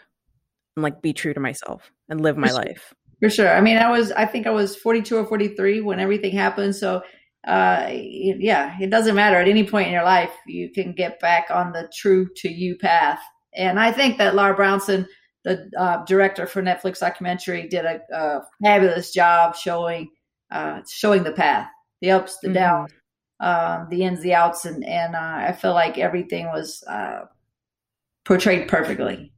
and 0.75 0.83
like 0.83 1.01
be 1.01 1.13
true 1.13 1.33
to 1.33 1.39
myself 1.39 1.91
and 2.09 2.21
live 2.21 2.37
my 2.37 2.47
For 2.47 2.53
sure. 2.53 2.63
life. 2.63 2.93
For 3.19 3.29
sure. 3.29 3.55
I 3.55 3.61
mean, 3.61 3.77
I 3.77 3.89
was, 3.89 4.11
I 4.11 4.25
think 4.25 4.47
I 4.47 4.51
was 4.51 4.75
42 4.75 5.17
or 5.17 5.25
43 5.25 5.81
when 5.81 5.99
everything 5.99 6.31
happened. 6.31 6.75
So, 6.75 7.03
uh, 7.45 7.89
yeah, 7.91 8.77
it 8.79 8.89
doesn't 8.89 9.15
matter 9.15 9.37
at 9.37 9.47
any 9.47 9.65
point 9.67 9.87
in 9.87 9.93
your 9.93 10.03
life, 10.03 10.31
you 10.47 10.69
can 10.71 10.93
get 10.93 11.19
back 11.19 11.47
on 11.49 11.73
the 11.73 11.91
true 11.93 12.29
to 12.37 12.49
you 12.49 12.77
path. 12.77 13.19
And 13.53 13.79
I 13.79 13.91
think 13.91 14.17
that 14.17 14.35
Laura 14.35 14.55
Brownson, 14.55 15.07
the 15.43 15.69
uh, 15.77 16.05
director 16.05 16.47
for 16.47 16.61
Netflix 16.61 16.99
documentary, 16.99 17.67
did 17.67 17.85
a, 17.85 17.99
a 18.13 18.41
fabulous 18.63 19.11
job 19.11 19.55
showing, 19.55 20.09
uh, 20.51 20.81
showing 20.89 21.23
the 21.23 21.33
path, 21.33 21.67
the 22.01 22.11
ups, 22.11 22.37
the 22.41 22.47
mm-hmm. 22.47 22.55
downs, 22.55 22.91
uh, 23.41 23.85
the 23.89 24.03
ins, 24.03 24.21
the 24.21 24.33
outs, 24.33 24.63
and 24.63 24.85
and 24.85 25.15
uh, 25.15 25.19
I 25.19 25.51
feel 25.51 25.73
like 25.73 25.97
everything 25.97 26.45
was 26.45 26.81
uh, 26.87 27.25
portrayed 28.23 28.69
perfectly. 28.69 29.33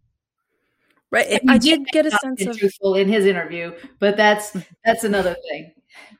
Right. 1.12 1.42
I 1.48 1.58
did 1.58 1.86
get 1.88 2.06
a 2.06 2.12
sense 2.12 2.46
of 2.46 2.58
truthful 2.58 2.96
in 2.96 3.08
his 3.08 3.26
interview, 3.26 3.72
but 4.00 4.16
that's 4.16 4.56
that's 4.86 5.04
another 5.04 5.36
thing. 5.50 5.74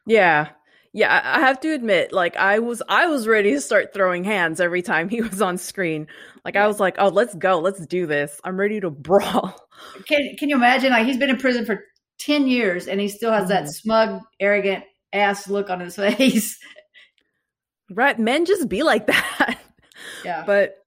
Yeah. 0.08 0.50
Yeah, 0.96 1.22
I 1.26 1.42
have 1.42 1.60
to 1.60 1.74
admit, 1.74 2.14
like 2.14 2.38
I 2.38 2.60
was 2.60 2.82
I 2.88 3.08
was 3.08 3.28
ready 3.28 3.52
to 3.52 3.60
start 3.60 3.94
throwing 3.94 4.24
hands 4.24 4.62
every 4.62 4.82
time 4.82 5.10
he 5.10 5.22
was 5.30 5.42
on 5.42 5.58
screen. 5.58 6.08
Like 6.46 6.56
I 6.56 6.68
was 6.68 6.80
like, 6.80 6.96
"Oh, 7.00 7.10
let's 7.10 7.36
go. 7.36 7.60
Let's 7.60 7.86
do 7.86 8.08
this. 8.08 8.40
I'm 8.46 8.58
ready 8.58 8.80
to 8.80 8.90
brawl." 8.92 9.54
Can 10.08 10.38
can 10.40 10.48
you 10.48 10.56
imagine 10.56 10.92
like 10.92 11.06
he's 11.06 11.18
been 11.18 11.30
in 11.30 11.36
prison 11.36 11.66
for 11.66 11.84
10 12.20 12.48
years 12.48 12.88
and 12.88 13.02
he 13.02 13.10
still 13.10 13.34
has 13.34 13.50
that 13.50 13.64
mm-hmm. 13.64 13.72
smug, 13.72 14.22
arrogant 14.40 14.86
ass 15.12 15.50
look 15.50 15.70
on 15.70 15.82
his 15.82 15.96
face. 16.18 16.58
Right, 17.92 18.18
men 18.18 18.46
just 18.46 18.70
be 18.70 18.82
like 18.82 19.08
that. 19.08 19.60
Yeah. 20.24 20.44
But 20.46 20.78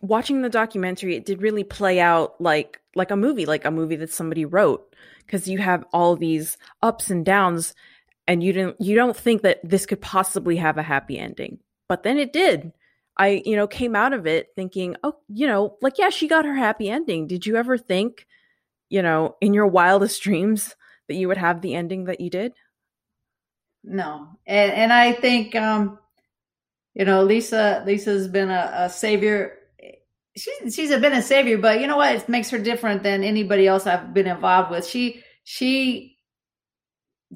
watching 0.00 0.42
the 0.42 0.48
documentary 0.48 1.14
it 1.14 1.24
did 1.24 1.40
really 1.40 1.62
play 1.62 2.00
out 2.00 2.40
like 2.40 2.80
like 2.96 3.12
a 3.12 3.16
movie 3.16 3.46
like 3.46 3.64
a 3.64 3.70
movie 3.70 3.94
that 3.94 4.10
somebody 4.10 4.44
wrote 4.44 4.96
because 5.24 5.46
you 5.46 5.58
have 5.58 5.84
all 5.92 6.16
these 6.16 6.58
ups 6.82 7.10
and 7.10 7.24
downs 7.24 7.72
and 8.30 8.44
you 8.44 8.52
didn't 8.52 8.80
you 8.80 8.94
don't 8.94 9.16
think 9.16 9.42
that 9.42 9.58
this 9.64 9.86
could 9.86 10.00
possibly 10.00 10.54
have 10.54 10.78
a 10.78 10.84
happy 10.84 11.18
ending. 11.18 11.58
But 11.88 12.04
then 12.04 12.16
it 12.16 12.32
did. 12.32 12.72
I 13.18 13.42
you 13.44 13.56
know 13.56 13.66
came 13.66 13.96
out 13.96 14.12
of 14.12 14.24
it 14.24 14.50
thinking 14.54 14.94
oh 15.02 15.16
you 15.28 15.48
know 15.48 15.76
like 15.82 15.98
yeah 15.98 16.10
she 16.10 16.28
got 16.28 16.44
her 16.44 16.54
happy 16.54 16.88
ending. 16.88 17.26
Did 17.26 17.44
you 17.44 17.56
ever 17.56 17.76
think 17.76 18.28
you 18.88 19.02
know 19.02 19.34
in 19.40 19.52
your 19.52 19.66
wildest 19.66 20.22
dreams 20.22 20.76
that 21.08 21.16
you 21.16 21.26
would 21.26 21.38
have 21.38 21.60
the 21.60 21.74
ending 21.74 22.04
that 22.04 22.20
you 22.20 22.30
did? 22.30 22.52
No. 23.82 24.28
And 24.46 24.72
and 24.72 24.92
i 24.92 25.12
think 25.12 25.56
um 25.56 25.98
you 26.94 27.04
know 27.04 27.24
lisa 27.24 27.82
lisa's 27.84 28.28
been 28.28 28.50
a, 28.50 28.70
a 28.74 28.90
savior. 28.90 29.56
She's 30.36 30.72
she's 30.76 30.90
been 30.90 31.12
a 31.12 31.22
savior, 31.22 31.58
but 31.58 31.80
you 31.80 31.88
know 31.88 31.96
what? 31.96 32.14
It 32.14 32.28
makes 32.28 32.50
her 32.50 32.58
different 32.58 33.02
than 33.02 33.24
anybody 33.24 33.66
else 33.66 33.88
I've 33.88 34.14
been 34.14 34.28
involved 34.28 34.70
with. 34.70 34.86
She 34.86 35.24
she 35.42 36.19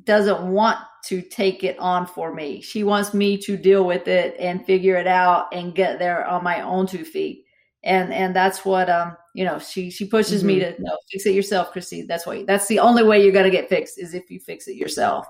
doesn't 0.02 0.52
want 0.52 0.78
to 1.06 1.22
take 1.22 1.62
it 1.62 1.78
on 1.78 2.06
for 2.06 2.34
me. 2.34 2.60
She 2.60 2.82
wants 2.82 3.14
me 3.14 3.38
to 3.38 3.56
deal 3.56 3.84
with 3.84 4.08
it 4.08 4.34
and 4.38 4.64
figure 4.64 4.96
it 4.96 5.06
out 5.06 5.48
and 5.52 5.74
get 5.74 5.98
there 5.98 6.26
on 6.26 6.42
my 6.42 6.62
own 6.62 6.86
two 6.86 7.04
feet. 7.04 7.44
And 7.84 8.12
and 8.12 8.34
that's 8.34 8.64
what 8.64 8.88
um 8.88 9.16
you 9.34 9.44
know 9.44 9.58
she 9.58 9.90
she 9.90 10.06
pushes 10.06 10.40
mm-hmm. 10.40 10.46
me 10.46 10.58
to 10.60 10.74
no 10.78 10.96
fix 11.10 11.26
it 11.26 11.34
yourself, 11.34 11.70
Christy. 11.70 12.02
That's 12.02 12.26
why 12.26 12.44
that's 12.44 12.66
the 12.66 12.78
only 12.78 13.04
way 13.04 13.22
you're 13.22 13.32
gonna 13.32 13.50
get 13.50 13.68
fixed 13.68 13.98
is 13.98 14.14
if 14.14 14.30
you 14.30 14.40
fix 14.40 14.66
it 14.66 14.76
yourself. 14.76 15.26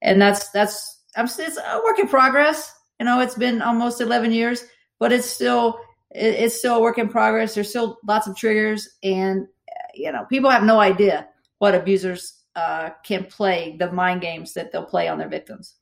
And 0.00 0.20
that's 0.20 0.48
that's 0.50 1.02
I'm 1.16 1.26
it's 1.26 1.38
a 1.58 1.80
work 1.84 1.98
in 1.98 2.08
progress. 2.08 2.72
You 2.98 3.06
know, 3.06 3.20
it's 3.20 3.34
been 3.34 3.62
almost 3.62 4.00
11 4.00 4.32
years, 4.32 4.64
but 4.98 5.12
it's 5.12 5.26
still 5.26 5.78
it, 6.10 6.34
it's 6.34 6.58
still 6.58 6.76
a 6.76 6.80
work 6.80 6.98
in 6.98 7.08
progress. 7.08 7.54
There's 7.54 7.68
still 7.68 7.98
lots 8.06 8.26
of 8.26 8.36
triggers, 8.36 8.88
and 9.02 9.46
you 9.94 10.10
know, 10.10 10.24
people 10.24 10.48
have 10.50 10.64
no 10.64 10.80
idea 10.80 11.28
what 11.58 11.74
abusers 11.74 12.39
uh, 12.56 12.90
can 13.04 13.24
play 13.24 13.76
the 13.78 13.92
mind 13.92 14.20
games 14.20 14.54
that 14.54 14.72
they'll 14.72 14.84
play 14.84 15.08
on 15.08 15.18
their 15.18 15.28
victims. 15.28 15.76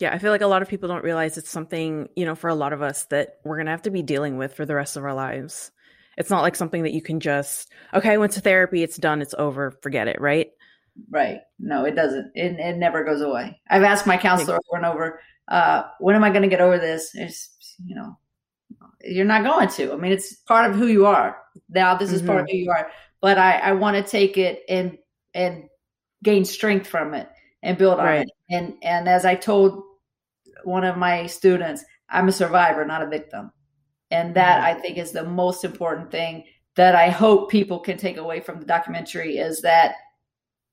Yeah, 0.00 0.12
I 0.12 0.18
feel 0.18 0.32
like 0.32 0.40
a 0.40 0.46
lot 0.46 0.62
of 0.62 0.68
people 0.68 0.88
don't 0.88 1.04
realize 1.04 1.38
it's 1.38 1.50
something, 1.50 2.08
you 2.16 2.24
know, 2.24 2.34
for 2.34 2.48
a 2.48 2.54
lot 2.54 2.72
of 2.72 2.82
us 2.82 3.04
that 3.06 3.38
we're 3.44 3.56
going 3.56 3.66
to 3.66 3.72
have 3.72 3.82
to 3.82 3.90
be 3.90 4.02
dealing 4.02 4.38
with 4.38 4.54
for 4.54 4.66
the 4.66 4.74
rest 4.74 4.96
of 4.96 5.04
our 5.04 5.14
lives. 5.14 5.70
It's 6.16 6.30
not 6.30 6.42
like 6.42 6.56
something 6.56 6.82
that 6.82 6.92
you 6.92 7.02
can 7.02 7.20
just, 7.20 7.70
okay, 7.92 8.10
I 8.10 8.16
went 8.16 8.32
to 8.32 8.40
therapy, 8.40 8.82
it's 8.82 8.96
done, 8.96 9.22
it's 9.22 9.34
over, 9.38 9.72
forget 9.82 10.08
it, 10.08 10.20
right? 10.20 10.50
Right. 11.10 11.40
No, 11.58 11.84
it 11.84 11.96
doesn't. 11.96 12.32
It, 12.34 12.58
it 12.58 12.76
never 12.76 13.04
goes 13.04 13.20
away. 13.20 13.60
I've 13.68 13.82
asked 13.82 14.06
my 14.06 14.16
counselor 14.16 14.54
over 14.56 14.76
and 14.76 14.86
over, 14.86 15.20
uh, 15.48 15.84
when 15.98 16.14
am 16.14 16.24
I 16.24 16.30
going 16.30 16.42
to 16.42 16.48
get 16.48 16.60
over 16.60 16.78
this? 16.78 17.10
It's, 17.14 17.76
you 17.84 17.94
know, 17.94 18.16
you're 19.02 19.24
not 19.24 19.44
going 19.44 19.68
to. 19.68 19.92
I 19.92 19.96
mean, 19.96 20.12
it's 20.12 20.34
part 20.34 20.70
of 20.70 20.76
who 20.76 20.86
you 20.86 21.06
are. 21.06 21.36
Now 21.68 21.96
this 21.96 22.12
is 22.12 22.20
mm-hmm. 22.20 22.28
part 22.28 22.40
of 22.40 22.46
mm-hmm. 22.46 22.56
who 22.56 22.62
you 22.62 22.70
are. 22.70 22.90
But 23.24 23.38
I, 23.38 23.56
I 23.56 23.72
want 23.72 23.96
to 23.96 24.02
take 24.02 24.36
it 24.36 24.64
and 24.68 24.98
and 25.32 25.64
gain 26.22 26.44
strength 26.44 26.86
from 26.86 27.14
it 27.14 27.26
and 27.62 27.78
build 27.78 27.98
on 27.98 28.04
right. 28.04 28.20
it. 28.20 28.30
And 28.50 28.74
and 28.82 29.08
as 29.08 29.24
I 29.24 29.34
told 29.34 29.82
one 30.62 30.84
of 30.84 30.98
my 30.98 31.24
students, 31.24 31.82
I'm 32.10 32.28
a 32.28 32.32
survivor, 32.32 32.84
not 32.84 33.00
a 33.00 33.08
victim. 33.08 33.50
And 34.10 34.34
that 34.34 34.58
mm-hmm. 34.58 34.78
I 34.78 34.78
think 34.78 34.98
is 34.98 35.12
the 35.12 35.24
most 35.24 35.64
important 35.64 36.10
thing 36.10 36.44
that 36.76 36.94
I 36.94 37.08
hope 37.08 37.50
people 37.50 37.78
can 37.78 37.96
take 37.96 38.18
away 38.18 38.40
from 38.40 38.60
the 38.60 38.66
documentary 38.66 39.38
is 39.38 39.62
that 39.62 39.94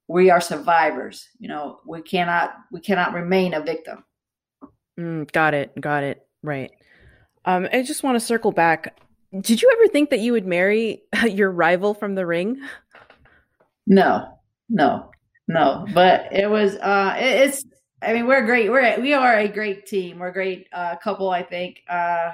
we 0.09 0.29
are 0.29 0.41
survivors. 0.41 1.29
You 1.39 1.47
know, 1.47 1.79
we 1.87 2.01
cannot 2.01 2.53
we 2.69 2.81
cannot 2.81 3.13
remain 3.13 3.53
a 3.53 3.61
victim. 3.61 4.03
Mm, 4.99 5.31
got 5.31 5.53
it. 5.53 5.71
Got 5.79 6.03
it. 6.03 6.27
Right. 6.43 6.71
Um, 7.45 7.69
I 7.71 7.81
just 7.81 8.03
want 8.03 8.15
to 8.15 8.19
circle 8.19 8.51
back. 8.51 8.99
Did 9.39 9.61
you 9.61 9.71
ever 9.71 9.87
think 9.87 10.09
that 10.09 10.19
you 10.19 10.33
would 10.33 10.45
marry 10.45 11.03
your 11.29 11.51
rival 11.51 11.93
from 11.93 12.15
the 12.15 12.25
ring? 12.25 12.59
No, 13.87 14.39
no, 14.69 15.09
no. 15.47 15.85
But 15.93 16.33
it 16.33 16.49
was 16.49 16.75
uh, 16.75 17.15
it's 17.17 17.63
I 18.01 18.13
mean, 18.13 18.27
we're 18.27 18.45
great. 18.45 18.69
We're 18.69 18.99
we 18.99 19.13
are 19.13 19.37
a 19.37 19.47
great 19.47 19.85
team. 19.85 20.19
We're 20.19 20.29
a 20.29 20.33
great 20.33 20.67
uh, 20.73 20.95
couple. 20.97 21.29
I 21.29 21.43
think 21.43 21.81
uh, 21.89 22.33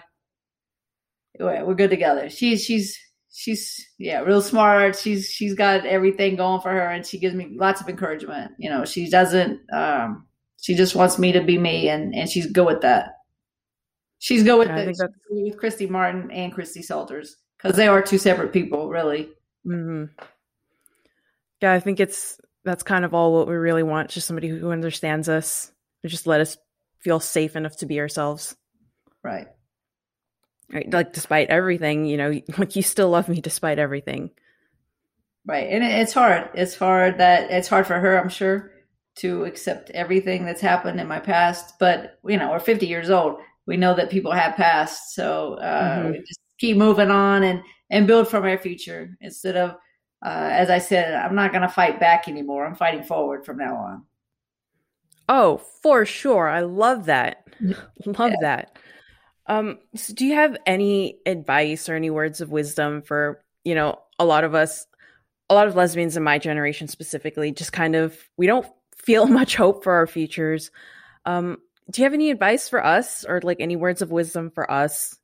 we're 1.40 1.76
good 1.76 1.90
together. 1.90 2.30
She's 2.30 2.64
she's 2.64 2.98
she's 3.32 3.86
yeah, 3.98 4.22
real 4.22 4.42
smart. 4.42 4.98
She's 4.98 5.30
she's 5.30 5.56
got 5.56 5.86
everything 5.86 6.38
going 6.38 6.62
for 6.62 6.72
her, 6.72 6.90
and 6.90 7.06
she 7.06 7.20
gives 7.20 7.36
me 7.36 7.56
lots 7.56 7.82
of 7.82 7.90
encouragement. 7.90 8.52
You 8.58 8.70
know, 8.70 8.86
she 8.86 9.10
doesn't. 9.10 9.60
Um, 9.72 10.26
she 10.60 10.74
just 10.74 10.96
wants 10.96 11.20
me 11.20 11.34
to 11.34 11.42
be 11.42 11.58
me, 11.58 11.90
and 11.90 12.16
and 12.16 12.30
she's 12.30 12.52
good 12.52 12.66
with 12.66 12.82
that. 12.82 13.17
She's 14.20 14.44
good 14.44 14.58
with, 14.58 14.68
yeah, 14.70 14.86
the, 14.86 15.10
with 15.30 15.58
Christy 15.58 15.88
Martin 15.88 16.32
and 16.32 16.52
Christy 16.52 16.82
Salters 16.82 17.38
because 17.58 17.78
they 17.78 17.88
are 17.88 18.02
two 18.02 18.18
separate 18.18 18.52
people, 18.52 18.90
really. 18.90 19.30
Mm-hmm. 19.66 20.06
Yeah, 21.62 21.74
I 21.74 21.80
think 21.80 22.00
it's 22.00 22.40
that's 22.64 22.84
kind 22.84 23.06
of 23.06 23.14
all 23.14 23.34
what 23.34 23.48
we 23.48 23.56
really 23.56 23.84
want. 23.84 24.10
Just 24.10 24.28
somebody 24.28 24.48
who 24.48 24.72
understands 24.72 25.30
us, 25.30 25.72
who 26.02 26.10
just 26.10 26.28
let 26.28 26.42
us 26.42 26.58
feel 27.00 27.20
safe 27.20 27.56
enough 27.56 27.78
to 27.78 27.86
be 27.86 28.00
ourselves. 28.00 28.56
Right. 29.24 29.48
Right. 30.72 30.92
Like 30.92 31.14
despite 31.14 31.50
everything, 31.50 32.06
you 32.06 32.18
know, 32.18 32.30
like 32.58 32.76
you 32.76 32.82
still 32.82 33.10
love 33.10 33.30
me 33.30 33.42
despite 33.42 33.80
everything. 33.80 34.32
Right. 35.46 35.70
And 35.70 35.84
it's 35.84 36.14
hard. 36.14 36.50
It's 36.56 36.76
hard 36.76 37.20
that 37.20 37.52
it's 37.52 37.70
hard 37.70 37.88
for 37.88 38.00
her, 38.00 38.20
I'm 38.20 38.30
sure, 38.30 38.72
to 39.18 39.46
accept 39.46 39.90
everything 39.92 40.46
that's 40.46 40.62
happened 40.62 41.00
in 41.00 41.08
my 41.08 41.20
past. 41.20 41.76
But 41.80 42.20
you 42.26 42.38
know, 42.38 42.52
we're 42.52 42.60
50 42.60 42.86
years 42.86 43.10
old. 43.10 43.38
We 43.68 43.78
know 43.78 43.94
that 43.96 44.10
people 44.10 44.32
have 44.32 44.56
passed, 44.56 45.14
so 45.14 45.56
uh, 45.56 46.00
mm-hmm. 46.00 46.12
we 46.12 46.20
just 46.20 46.40
keep 46.58 46.78
moving 46.78 47.12
on 47.12 47.44
and 47.44 47.62
and 47.90 48.08
build 48.08 48.28
from 48.28 48.44
our 48.44 48.58
future 48.58 49.16
instead 49.22 49.56
of 49.56 49.76
uh, 50.26 50.50
as 50.52 50.70
I 50.70 50.80
said, 50.80 51.14
I'm 51.14 51.36
not 51.36 51.52
going 51.52 51.62
to 51.62 51.70
fight 51.70 52.00
back 52.00 52.28
anymore. 52.28 52.66
I'm 52.66 52.76
fighting 52.76 53.04
forward 53.04 53.46
from 53.46 53.58
now 53.58 53.76
on. 53.76 54.06
Oh, 55.30 55.58
for 55.84 56.06
sure. 56.06 56.48
I 56.48 56.62
love 56.62 57.06
that. 57.06 57.48
love 58.06 58.32
yeah. 58.32 58.36
that. 58.42 58.80
Um, 59.46 59.80
so 59.96 60.14
do 60.14 60.26
you 60.26 60.34
have 60.34 60.58
any 60.66 61.20
advice 61.26 61.88
or 61.88 61.96
any 61.96 62.10
words 62.10 62.42
of 62.42 62.50
wisdom 62.50 63.02
for, 63.02 63.44
you 63.64 63.76
know, 63.76 64.00
a 64.20 64.26
lot 64.26 64.44
of 64.44 64.56
us, 64.56 64.86
a 65.50 65.54
lot 65.54 65.68
of 65.68 65.76
lesbians 65.76 66.18
in 66.18 66.24
my 66.24 66.40
generation 66.40 66.88
specifically, 66.88 67.52
just 67.52 67.72
kind 67.72 67.96
of, 67.96 68.18
we 68.38 68.48
don't 68.48 68.68
feel 68.96 69.26
much 69.28 69.56
hope 69.56 69.84
for 69.84 69.94
our 69.94 70.08
futures. 70.08 70.72
Um, 71.26 71.58
do 71.90 72.02
you 72.02 72.06
have 72.06 72.14
any 72.14 72.32
advice 72.32 72.68
for 72.70 72.84
us 72.84 73.26
or 73.26 73.42
like 73.44 73.58
any 73.60 73.76
words 73.76 74.02
of 74.02 74.12
wisdom 74.12 74.52
for 74.52 74.70
us 74.70 75.18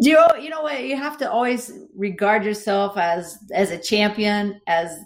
you 0.00 0.14
know, 0.14 0.28
you 0.40 0.50
know 0.50 0.62
what? 0.62 0.84
You 0.84 0.96
have 0.96 1.18
to 1.18 1.30
always 1.30 1.72
regard 1.96 2.44
yourself 2.44 2.96
as 2.96 3.38
as 3.52 3.70
a 3.70 3.78
champion. 3.78 4.60
As 4.66 4.98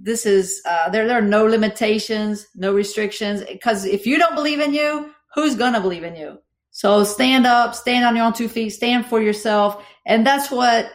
this 0.00 0.26
is 0.26 0.60
uh, 0.66 0.88
there, 0.90 1.06
there 1.06 1.18
are 1.18 1.22
no 1.22 1.44
limitations, 1.44 2.46
no 2.54 2.72
restrictions. 2.72 3.42
Because 3.44 3.84
if 3.84 4.06
you 4.06 4.18
don't 4.18 4.34
believe 4.34 4.60
in 4.60 4.72
you, 4.72 5.12
who's 5.34 5.54
gonna 5.54 5.80
believe 5.80 6.04
in 6.04 6.16
you? 6.16 6.38
So 6.70 7.04
stand 7.04 7.46
up, 7.46 7.74
stand 7.74 8.04
on 8.04 8.16
your 8.16 8.24
own 8.24 8.32
two 8.32 8.48
feet, 8.48 8.70
stand 8.70 9.06
for 9.06 9.20
yourself, 9.20 9.84
and 10.06 10.26
that's 10.26 10.50
what 10.50 10.90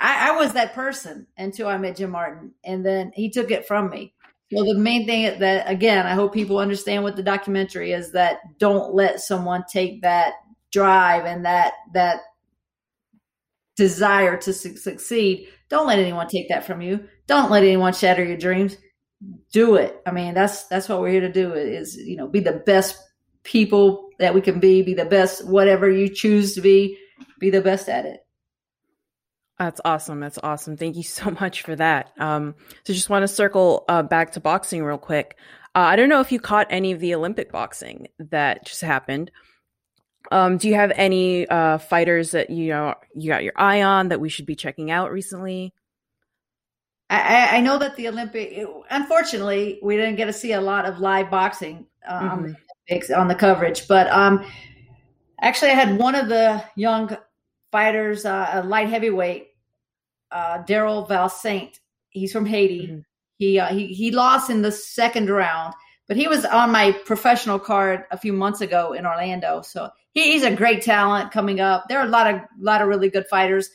I, 0.00 0.30
I 0.30 0.36
was. 0.36 0.52
That 0.52 0.74
person 0.74 1.26
until 1.36 1.68
I 1.68 1.78
met 1.78 1.96
Jim 1.96 2.10
Martin, 2.10 2.52
and 2.64 2.84
then 2.84 3.12
he 3.14 3.30
took 3.30 3.50
it 3.50 3.66
from 3.66 3.90
me. 3.90 4.14
Well, 4.52 4.64
the 4.64 4.78
main 4.78 5.06
thing 5.06 5.38
that 5.38 5.70
again, 5.70 6.06
I 6.06 6.14
hope 6.14 6.34
people 6.34 6.58
understand 6.58 7.04
what 7.04 7.16
the 7.16 7.22
documentary 7.22 7.92
is 7.92 8.12
that 8.12 8.38
don't 8.58 8.94
let 8.94 9.20
someone 9.20 9.64
take 9.70 10.02
that 10.02 10.34
drive 10.72 11.24
and 11.24 11.44
that 11.44 11.74
that 11.94 12.20
desire 13.76 14.36
to 14.38 14.52
su- 14.52 14.76
succeed. 14.76 15.48
Don't 15.68 15.86
let 15.86 15.98
anyone 15.98 16.26
take 16.26 16.48
that 16.48 16.64
from 16.64 16.82
you. 16.82 17.08
Don't 17.26 17.50
let 17.50 17.62
anyone 17.62 17.92
shatter 17.92 18.24
your 18.24 18.36
dreams. 18.36 18.76
Do 19.52 19.76
it. 19.76 20.00
I 20.06 20.10
mean 20.10 20.34
that's 20.34 20.64
that's 20.64 20.88
what 20.88 21.00
we're 21.00 21.10
here 21.10 21.20
to 21.20 21.32
do 21.32 21.54
is 21.54 21.96
you 21.96 22.16
know 22.16 22.26
be 22.26 22.40
the 22.40 22.62
best 22.66 22.98
people 23.42 24.08
that 24.18 24.34
we 24.34 24.40
can 24.40 24.60
be 24.60 24.82
be 24.82 24.94
the 24.94 25.04
best 25.04 25.46
whatever 25.46 25.90
you 25.90 26.08
choose 26.08 26.54
to 26.54 26.60
be 26.60 26.98
be 27.38 27.50
the 27.50 27.60
best 27.60 27.88
at 27.88 28.04
it 28.04 28.20
that's 29.60 29.80
awesome. 29.84 30.20
That's 30.20 30.38
awesome. 30.42 30.76
Thank 30.76 30.96
you 30.96 31.02
so 31.02 31.30
much 31.40 31.62
for 31.62 31.76
that. 31.76 32.12
Um 32.18 32.54
so 32.84 32.92
just 32.92 33.10
want 33.10 33.22
to 33.22 33.28
circle 33.28 33.84
uh, 33.88 34.02
back 34.02 34.32
to 34.32 34.40
boxing 34.40 34.82
real 34.82 34.98
quick. 34.98 35.36
Uh, 35.72 35.86
i 35.92 35.94
don't 35.94 36.08
know 36.08 36.20
if 36.20 36.32
you 36.32 36.40
caught 36.40 36.66
any 36.68 36.90
of 36.90 36.98
the 36.98 37.14
olympic 37.14 37.52
boxing 37.52 38.08
that 38.18 38.66
just 38.66 38.80
happened. 38.80 39.30
Um, 40.32 40.58
do 40.58 40.68
you 40.68 40.74
have 40.74 40.92
any 40.94 41.48
uh, 41.48 41.78
fighters 41.78 42.32
that 42.32 42.50
you 42.50 42.68
know 42.68 42.94
you 43.14 43.30
got 43.30 43.42
your 43.42 43.54
eye 43.56 43.82
on 43.82 44.08
that 44.08 44.20
we 44.20 44.28
should 44.28 44.46
be 44.46 44.54
checking 44.54 44.90
out 44.90 45.12
recently? 45.12 45.72
I, 47.08 47.56
I 47.56 47.60
know 47.60 47.78
that 47.78 47.96
the 47.96 48.06
Olympic, 48.06 48.64
unfortunately, 48.88 49.80
we 49.82 49.96
didn't 49.96 50.14
get 50.16 50.26
to 50.26 50.32
see 50.32 50.52
a 50.52 50.60
lot 50.60 50.86
of 50.86 51.00
live 51.00 51.28
boxing 51.28 51.86
um, 52.06 52.54
mm-hmm. 52.88 53.14
on 53.20 53.26
the 53.26 53.34
coverage, 53.34 53.88
but 53.88 54.08
um, 54.08 54.44
actually, 55.40 55.72
I 55.72 55.74
had 55.74 55.98
one 55.98 56.14
of 56.14 56.28
the 56.28 56.62
young 56.76 57.16
fighters, 57.72 58.24
uh, 58.24 58.50
a 58.52 58.62
light 58.62 58.88
heavyweight, 58.88 59.48
uh, 60.32 60.62
Daryl 60.64 61.08
Valsaint. 61.08 61.78
He's 62.10 62.32
from 62.32 62.46
Haiti. 62.46 62.86
Mm-hmm. 62.86 63.00
He, 63.38 63.58
uh, 63.58 63.72
he 63.72 63.86
he 63.86 64.10
lost 64.10 64.50
in 64.50 64.62
the 64.62 64.72
second 64.72 65.30
round, 65.30 65.72
but 66.06 66.16
he 66.16 66.28
was 66.28 66.44
on 66.44 66.70
my 66.72 66.92
professional 67.06 67.58
card 67.58 68.04
a 68.10 68.18
few 68.18 68.34
months 68.34 68.60
ago 68.60 68.92
in 68.92 69.06
Orlando. 69.06 69.62
So 69.62 69.88
he's 70.12 70.42
a 70.42 70.54
great 70.54 70.82
talent 70.82 71.30
coming 71.32 71.60
up. 71.60 71.88
There 71.88 71.98
are 71.98 72.06
a 72.06 72.10
lot 72.10 72.32
of 72.32 72.40
lot 72.58 72.82
of 72.82 72.88
really 72.88 73.08
good 73.08 73.26
fighters. 73.28 73.70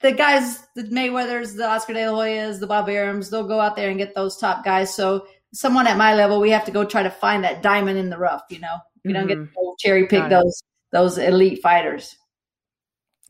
The 0.00 0.12
guys, 0.12 0.66
the 0.74 0.82
Mayweathers, 0.84 1.56
the 1.56 1.66
Oscar 1.66 1.94
De 1.94 2.10
La 2.10 2.18
Hoyas, 2.18 2.60
the 2.60 2.66
Bob 2.66 2.88
Arums, 2.88 3.30
they'll 3.30 3.46
go 3.46 3.60
out 3.60 3.76
there 3.76 3.88
and 3.88 3.98
get 3.98 4.14
those 4.14 4.36
top 4.36 4.64
guys. 4.64 4.94
So 4.94 5.26
someone 5.54 5.86
at 5.86 5.96
my 5.96 6.14
level, 6.14 6.40
we 6.40 6.50
have 6.50 6.64
to 6.66 6.70
go 6.70 6.84
try 6.84 7.02
to 7.02 7.10
find 7.10 7.44
that 7.44 7.62
diamond 7.62 7.98
in 7.98 8.10
the 8.10 8.18
rough. 8.18 8.42
You 8.50 8.58
know, 8.58 8.76
we 9.04 9.12
mm-hmm. 9.12 9.20
don't 9.20 9.28
get 9.28 9.38
mm-hmm. 9.38 9.54
to 9.54 9.76
cherry 9.78 10.06
pick 10.06 10.28
those 10.28 10.62
those 10.92 11.18
elite 11.18 11.62
fighters. 11.62 12.16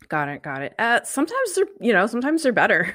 Got 0.09 0.29
it. 0.29 0.43
Got 0.43 0.63
it. 0.63 0.75
Uh, 0.79 1.01
sometimes 1.05 1.55
they're 1.55 1.67
you 1.81 1.93
know 1.93 2.07
sometimes 2.07 2.43
they're 2.43 2.53
better. 2.53 2.95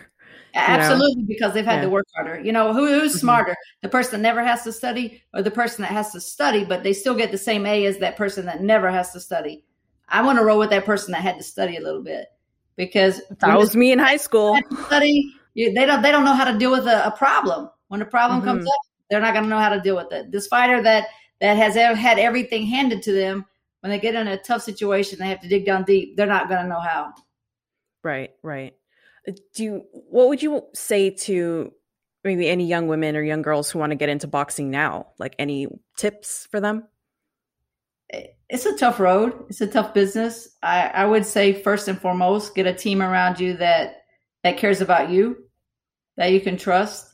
Absolutely, 0.54 1.24
know? 1.24 1.28
because 1.28 1.54
they've 1.54 1.66
had 1.66 1.76
yeah. 1.76 1.84
to 1.84 1.90
work 1.90 2.06
harder. 2.14 2.40
You 2.40 2.52
know, 2.52 2.74
who, 2.74 2.88
who's 2.88 3.12
mm-hmm. 3.12 3.20
smarter, 3.20 3.56
the 3.82 3.90
person 3.90 4.22
that 4.22 4.28
never 4.28 4.44
has 4.44 4.64
to 4.64 4.72
study 4.72 5.24
or 5.34 5.42
the 5.42 5.52
person 5.52 5.82
that 5.84 5.92
has 5.92 6.12
to 6.12 6.20
study, 6.20 6.66
but 6.66 6.84
they 6.84 6.94
still 6.94 7.16
get 7.16 7.32
the 7.32 7.38
same 7.38 7.66
A 7.66 7.86
as 7.86 8.00
that 8.00 8.18
person 8.18 8.46
that 8.46 8.62
never 8.62 8.92
has 8.92 9.12
to 9.14 9.20
study? 9.20 9.64
I 10.10 10.22
want 10.22 10.40
to 10.40 10.44
roll 10.44 10.60
with 10.60 10.70
that 10.72 10.86
person 10.86 11.14
that 11.14 11.22
had 11.22 11.38
to 11.38 11.44
study 11.44 11.78
a 11.78 11.82
little 11.82 12.04
bit 12.04 12.28
because 12.76 13.22
that 13.40 13.58
was 13.58 13.76
me 13.76 13.92
in 13.92 14.00
high 14.00 14.18
school. 14.18 14.60
Study, 14.88 15.34
you, 15.54 15.74
they 15.74 15.86
don't 15.86 16.02
they 16.02 16.12
don't 16.12 16.26
know 16.26 16.34
how 16.34 16.52
to 16.52 16.58
deal 16.58 16.72
with 16.72 16.86
a, 16.86 17.08
a 17.08 17.12
problem. 17.12 17.70
When 17.88 18.02
a 18.02 18.06
problem 18.06 18.42
mm-hmm. 18.42 18.50
comes 18.50 18.66
up, 18.66 18.82
they're 19.10 19.22
not 19.22 19.34
going 19.34 19.44
to 19.44 19.50
know 19.50 19.60
how 19.60 19.70
to 19.70 19.80
deal 19.80 19.96
with 19.96 20.12
it. 20.12 20.32
This 20.32 20.48
fighter 20.48 20.82
that 20.84 21.08
that 21.40 21.56
has 21.58 21.76
had 21.76 22.20
everything 22.20 22.66
handed 22.66 23.02
to 23.04 23.14
them, 23.14 23.46
when 23.82 23.92
they 23.92 24.00
get 24.00 24.16
in 24.16 24.28
a 24.28 24.38
tough 24.38 24.62
situation, 24.62 25.20
they 25.20 25.28
have 25.28 25.42
to 25.42 25.50
dig 25.50 25.66
down 25.66 25.84
deep. 25.84 26.16
They're 26.16 26.28
not 26.28 26.48
going 26.48 26.62
to 26.62 26.70
know 26.70 26.80
how. 26.80 27.14
Right, 28.04 28.32
right. 28.42 28.74
Uh, 29.28 29.34
do 29.54 29.64
you, 29.64 29.84
what 29.92 30.30
would 30.30 30.42
you 30.42 30.64
say 30.74 31.10
to 31.12 31.72
maybe 32.24 32.48
any 32.48 32.68
young 32.68 32.88
women 32.88 33.16
or 33.16 33.24
young 33.24 33.42
girls 33.42 33.70
who 33.70 33.80
want 33.80 33.92
to 33.92 33.96
get 33.96 34.10
into 34.10 34.28
boxing 34.28 34.72
now? 34.72 35.08
Like 35.20 35.36
any 35.38 35.68
tips 35.98 36.48
for 36.50 36.60
them? 36.60 36.88
It's 38.50 38.66
a 38.66 38.78
tough 38.78 39.00
road. 39.00 39.46
It's 39.50 39.62
a 39.62 39.68
tough 39.68 39.94
business. 39.94 40.50
I, 40.62 40.88
I 40.88 41.06
would 41.06 41.26
say 41.26 41.54
first 41.54 41.88
and 41.88 42.00
foremost, 42.00 42.56
get 42.56 42.68
a 42.68 42.74
team 42.74 43.02
around 43.02 43.40
you 43.40 43.58
that 43.58 44.04
that 44.44 44.58
cares 44.58 44.82
about 44.82 45.10
you, 45.10 45.38
that 46.18 46.32
you 46.32 46.42
can 46.42 46.58
trust. 46.58 47.08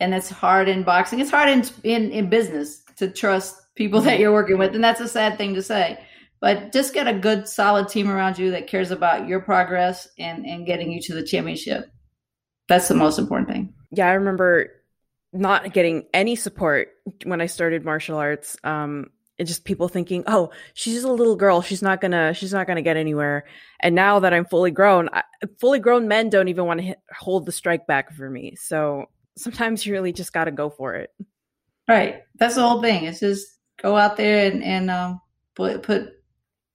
And 0.00 0.12
it's 0.12 0.28
hard 0.28 0.68
in 0.68 0.82
boxing. 0.82 1.20
It's 1.20 1.30
hard 1.30 1.48
in 1.48 1.64
in, 1.82 2.10
in 2.10 2.28
business 2.28 2.82
to 2.96 3.08
trust 3.10 3.56
people 3.76 4.00
that 4.02 4.18
you're 4.18 4.32
working 4.32 4.58
with, 4.58 4.74
and 4.74 4.84
that's 4.84 5.00
a 5.00 5.08
sad 5.08 5.38
thing 5.38 5.54
to 5.54 5.62
say 5.62 5.98
but 6.44 6.72
just 6.72 6.92
get 6.92 7.08
a 7.08 7.18
good 7.18 7.48
solid 7.48 7.88
team 7.88 8.10
around 8.10 8.38
you 8.38 8.50
that 8.50 8.66
cares 8.66 8.90
about 8.90 9.26
your 9.26 9.40
progress 9.40 10.06
and 10.18 10.44
and 10.44 10.66
getting 10.66 10.92
you 10.92 11.00
to 11.00 11.14
the 11.14 11.22
championship. 11.22 11.90
That's 12.68 12.86
the 12.86 12.94
most 12.94 13.18
important 13.18 13.48
thing. 13.48 13.72
Yeah 13.90 14.08
i 14.08 14.12
remember 14.12 14.70
not 15.32 15.72
getting 15.72 16.04
any 16.12 16.36
support 16.36 16.88
when 17.24 17.40
i 17.40 17.46
started 17.46 17.82
martial 17.82 18.18
arts 18.18 18.56
um 18.62 19.06
and 19.38 19.48
just 19.48 19.64
people 19.64 19.88
thinking 19.88 20.22
oh 20.26 20.50
she's 20.74 21.02
a 21.02 21.10
little 21.10 21.34
girl. 21.34 21.62
She's 21.62 21.80
not 21.80 22.02
gonna 22.02 22.34
she's 22.34 22.52
not 22.52 22.66
gonna 22.66 22.82
get 22.82 22.98
anywhere. 22.98 23.46
And 23.80 23.94
now 23.94 24.20
that 24.20 24.34
i'm 24.34 24.44
fully 24.44 24.70
grown 24.70 25.08
I, 25.14 25.22
fully 25.58 25.78
grown 25.78 26.08
men 26.08 26.28
don't 26.28 26.48
even 26.48 26.66
want 26.66 26.82
to 26.82 26.94
hold 27.10 27.46
the 27.46 27.52
strike 27.52 27.86
back 27.86 28.12
for 28.12 28.28
me. 28.28 28.54
So 28.56 29.06
sometimes 29.38 29.86
you 29.86 29.94
really 29.94 30.12
just 30.12 30.34
got 30.34 30.44
to 30.44 30.52
go 30.52 30.68
for 30.68 30.94
it. 30.94 31.10
Right. 31.88 32.22
That's 32.36 32.54
the 32.54 32.68
whole 32.68 32.82
thing. 32.82 33.04
It's 33.04 33.20
just 33.20 33.53
go 33.82 33.96
out 33.96 34.16
there 34.16 34.50
and 34.50 34.62
and 34.62 34.90
um, 34.90 35.20
put 35.54 35.82
put 35.82 36.12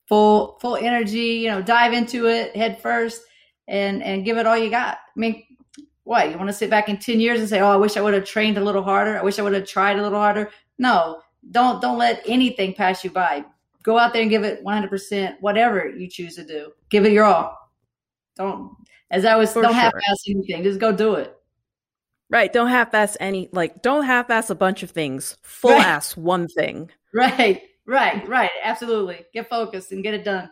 full 0.08 0.58
full 0.60 0.76
energy, 0.76 1.38
you 1.38 1.50
know, 1.50 1.62
dive 1.62 1.94
into 1.94 2.28
it 2.28 2.56
head 2.56 2.82
first 2.82 3.22
and 3.68 4.04
and 4.04 4.26
give 4.26 4.38
it 4.38 4.48
all 4.48 4.58
you 4.58 4.70
got. 4.70 4.98
I 5.16 5.20
mean, 5.20 5.44
what 6.04 6.32
you 6.32 6.38
want 6.38 6.50
to 6.50 6.54
sit 6.54 6.70
back 6.70 6.90
in 6.90 6.98
10 6.98 7.20
years 7.20 7.40
and 7.40 7.48
say, 7.50 7.60
"Oh, 7.62 7.70
I 7.70 7.76
wish 7.78 7.98
I 7.98 8.02
would 8.02 8.14
have 8.14 8.26
trained 8.26 8.58
a 8.58 8.64
little 8.64 8.84
harder. 8.84 9.18
I 9.18 9.24
wish 9.24 9.40
I 9.40 9.44
would 9.44 9.54
have 9.54 9.68
tried 9.68 10.00
a 10.00 10.02
little 10.02 10.20
harder." 10.20 10.50
No, 10.78 11.22
don't 11.52 11.82
don't 11.82 11.98
let 11.98 12.22
anything 12.26 12.74
pass 12.74 13.04
you 13.04 13.12
by. 13.12 13.46
Go 13.84 13.98
out 13.98 14.12
there 14.14 14.22
and 14.22 14.30
give 14.30 14.44
it 14.44 14.64
100%, 14.64 15.38
whatever 15.40 15.88
you 15.88 16.10
choose 16.10 16.36
to 16.36 16.46
do. 16.46 16.72
Give 16.90 17.06
it 17.06 17.14
your 17.14 17.24
all. 17.26 17.58
Don't 18.36 18.76
as 19.12 19.26
I 19.26 19.36
was 19.36 19.54
For 19.54 19.62
don't 19.62 19.72
sure. 19.72 19.80
half-ass 19.82 20.24
anything. 20.28 20.64
Just 20.64 20.80
go 20.80 20.92
do 20.92 21.16
it. 21.16 21.36
Right. 22.30 22.54
Don't 22.54 22.70
half 22.70 22.94
ass 22.94 23.18
any, 23.20 23.50
like, 23.52 23.82
don't 23.82 24.06
half 24.06 24.30
ass 24.30 24.50
a 24.50 24.56
bunch 24.56 24.84
of 24.84 24.92
things. 24.92 25.36
Full 25.42 25.72
right. 25.72 25.86
ass 25.86 26.16
one 26.16 26.48
thing. 26.48 26.92
Right. 27.14 27.64
Right. 27.86 28.28
Right. 28.28 28.52
Absolutely. 28.64 29.26
Get 29.34 29.50
focused 29.50 29.92
and 29.92 30.04
get 30.04 30.14
it 30.14 30.24
done. 30.24 30.50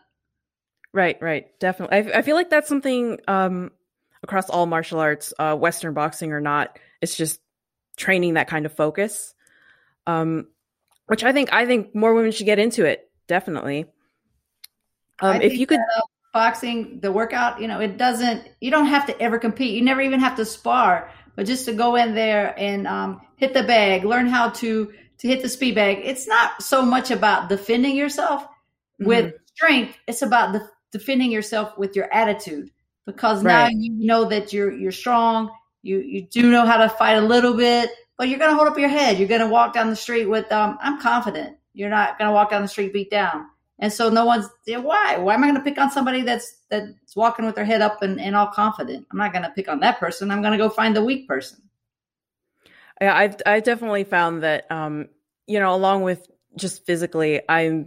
Right. 0.91 1.21
Right. 1.21 1.47
Definitely. 1.59 2.13
I, 2.13 2.19
I 2.19 2.21
feel 2.23 2.35
like 2.35 2.49
that's 2.49 2.67
something 2.67 3.19
um, 3.27 3.71
across 4.23 4.49
all 4.49 4.65
martial 4.65 4.99
arts, 4.99 5.33
uh, 5.37 5.55
Western 5.55 5.93
boxing 5.93 6.31
or 6.31 6.41
not. 6.41 6.79
It's 6.99 7.15
just 7.15 7.39
training 7.95 8.33
that 8.35 8.47
kind 8.47 8.65
of 8.65 8.73
focus. 8.73 9.35
Um, 10.07 10.47
which 11.07 11.23
I 11.23 11.31
think 11.31 11.53
I 11.53 11.65
think 11.65 11.93
more 11.93 12.13
women 12.13 12.31
should 12.31 12.45
get 12.45 12.59
into 12.59 12.85
it. 12.85 13.09
Definitely. 13.27 13.85
Um, 15.19 15.41
if 15.41 15.57
you 15.57 15.67
could. 15.67 15.79
That, 15.79 15.97
uh, 15.97 16.07
boxing, 16.33 16.99
the 17.01 17.11
workout, 17.11 17.61
you 17.61 17.67
know, 17.67 17.79
it 17.79 17.97
doesn't. 17.97 18.47
You 18.61 18.71
don't 18.71 18.87
have 18.87 19.05
to 19.07 19.21
ever 19.21 19.39
compete. 19.39 19.75
You 19.75 19.83
never 19.83 20.01
even 20.01 20.19
have 20.19 20.35
to 20.37 20.45
spar 20.45 21.11
but 21.38 21.45
just 21.45 21.65
to 21.65 21.73
go 21.73 21.95
in 21.95 22.15
there 22.15 22.54
and 22.58 22.88
um, 22.88 23.21
hit 23.38 23.54
the 23.54 23.63
bag, 23.63 24.04
learn 24.04 24.28
how 24.28 24.50
to 24.50 24.91
to 25.19 25.28
hit 25.28 25.41
the 25.41 25.50
speed 25.50 25.76
bag. 25.76 26.02
It's 26.04 26.28
not 26.28 26.62
so 26.62 26.82
much 26.82 27.12
about 27.12 27.47
defending 27.47 27.95
yourself 27.95 28.43
mm-hmm. 28.43 29.06
with 29.06 29.34
strength. 29.56 29.97
It's 30.08 30.23
about 30.23 30.52
the, 30.52 30.67
defending 30.91 31.32
yourself 31.32 31.78
with 31.78 31.95
your 31.95 32.12
attitude 32.13 32.71
because 33.06 33.43
right. 33.43 33.71
now 33.71 33.80
you 33.80 33.91
know 33.93 34.26
that 34.26 34.52
you're 34.52 34.73
you're 34.73 34.91
strong. 34.91 35.52
You 35.84 36.00
you 36.00 36.23
do 36.23 36.50
know 36.52 36.65
how 36.65 36.78
to 36.78 36.89
fight 36.89 37.13
a 37.13 37.21
little 37.21 37.54
bit, 37.54 37.91
but 38.17 38.30
you're 38.30 38.39
going 38.39 38.52
to 38.52 38.56
hold 38.56 38.67
up 38.67 38.80
your 38.80 38.89
head. 38.89 39.19
You're 39.19 39.28
going 39.28 39.41
to 39.41 39.47
walk 39.47 39.73
down 39.73 39.91
the 39.91 39.95
street 39.95 40.26
with 40.26 40.52
um, 40.52 40.80
I'm 40.82 41.00
confident. 41.00 41.56
You're 41.73 41.91
not 41.91 42.17
going 42.17 42.30
to 42.30 42.34
walk 42.34 42.50
down 42.50 42.63
the 42.63 42.67
street 42.67 42.93
beat 42.93 43.12
down. 43.12 43.45
And 43.79 43.93
so 43.93 44.09
no 44.09 44.25
one's 44.25 44.49
why? 44.65 45.17
Why 45.17 45.35
am 45.35 45.43
I 45.43 45.47
going 45.47 45.57
to 45.57 45.63
pick 45.63 45.77
on 45.77 45.91
somebody 45.91 46.23
that's 46.23 46.61
that's 46.69 47.15
walking 47.15 47.45
with 47.45 47.55
their 47.55 47.65
head 47.65 47.81
up 47.81 48.01
and, 48.01 48.19
and 48.19 48.35
all 48.35 48.47
confident? 48.47 49.05
I'm 49.11 49.17
not 49.17 49.33
going 49.33 49.43
to 49.43 49.51
pick 49.51 49.69
on 49.69 49.79
that 49.81 49.99
person. 49.99 50.31
I'm 50.31 50.41
going 50.41 50.53
to 50.53 50.57
go 50.57 50.69
find 50.69 50.95
the 50.95 51.03
weak 51.03 51.27
person. 51.27 51.61
Yeah, 52.99 53.15
I've 53.15 53.35
I 53.45 53.59
definitely 53.59 54.03
found 54.03 54.41
that 54.41 54.69
um, 54.71 55.09
you 55.45 55.59
know, 55.59 55.73
along 55.73 56.01
with 56.01 56.27
just 56.55 56.85
physically, 56.85 57.41
I 57.47 57.85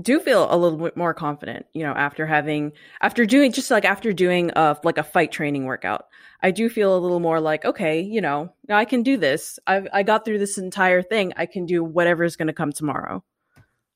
do 0.00 0.20
feel 0.20 0.52
a 0.52 0.56
little 0.56 0.78
bit 0.78 0.96
more 0.96 1.12
confident, 1.12 1.66
you 1.74 1.82
know, 1.82 1.92
after 1.92 2.26
having 2.26 2.72
after 3.00 3.26
doing 3.26 3.52
just 3.52 3.70
like 3.70 3.84
after 3.84 4.12
doing 4.12 4.50
a 4.56 4.76
like 4.84 4.98
a 4.98 5.02
fight 5.02 5.32
training 5.32 5.64
workout. 5.64 6.06
I 6.42 6.50
do 6.50 6.68
feel 6.68 6.96
a 6.96 6.98
little 6.98 7.20
more 7.20 7.40
like, 7.40 7.64
okay, 7.64 8.00
you 8.00 8.20
know, 8.20 8.52
I 8.68 8.84
can 8.84 9.02
do 9.02 9.16
this. 9.16 9.58
I 9.66 9.86
I 9.92 10.02
got 10.02 10.24
through 10.24 10.38
this 10.38 10.58
entire 10.58 11.02
thing. 11.02 11.32
I 11.36 11.46
can 11.46 11.66
do 11.66 11.84
whatever 11.84 12.24
is 12.24 12.36
going 12.36 12.48
to 12.48 12.52
come 12.52 12.72
tomorrow. 12.72 13.22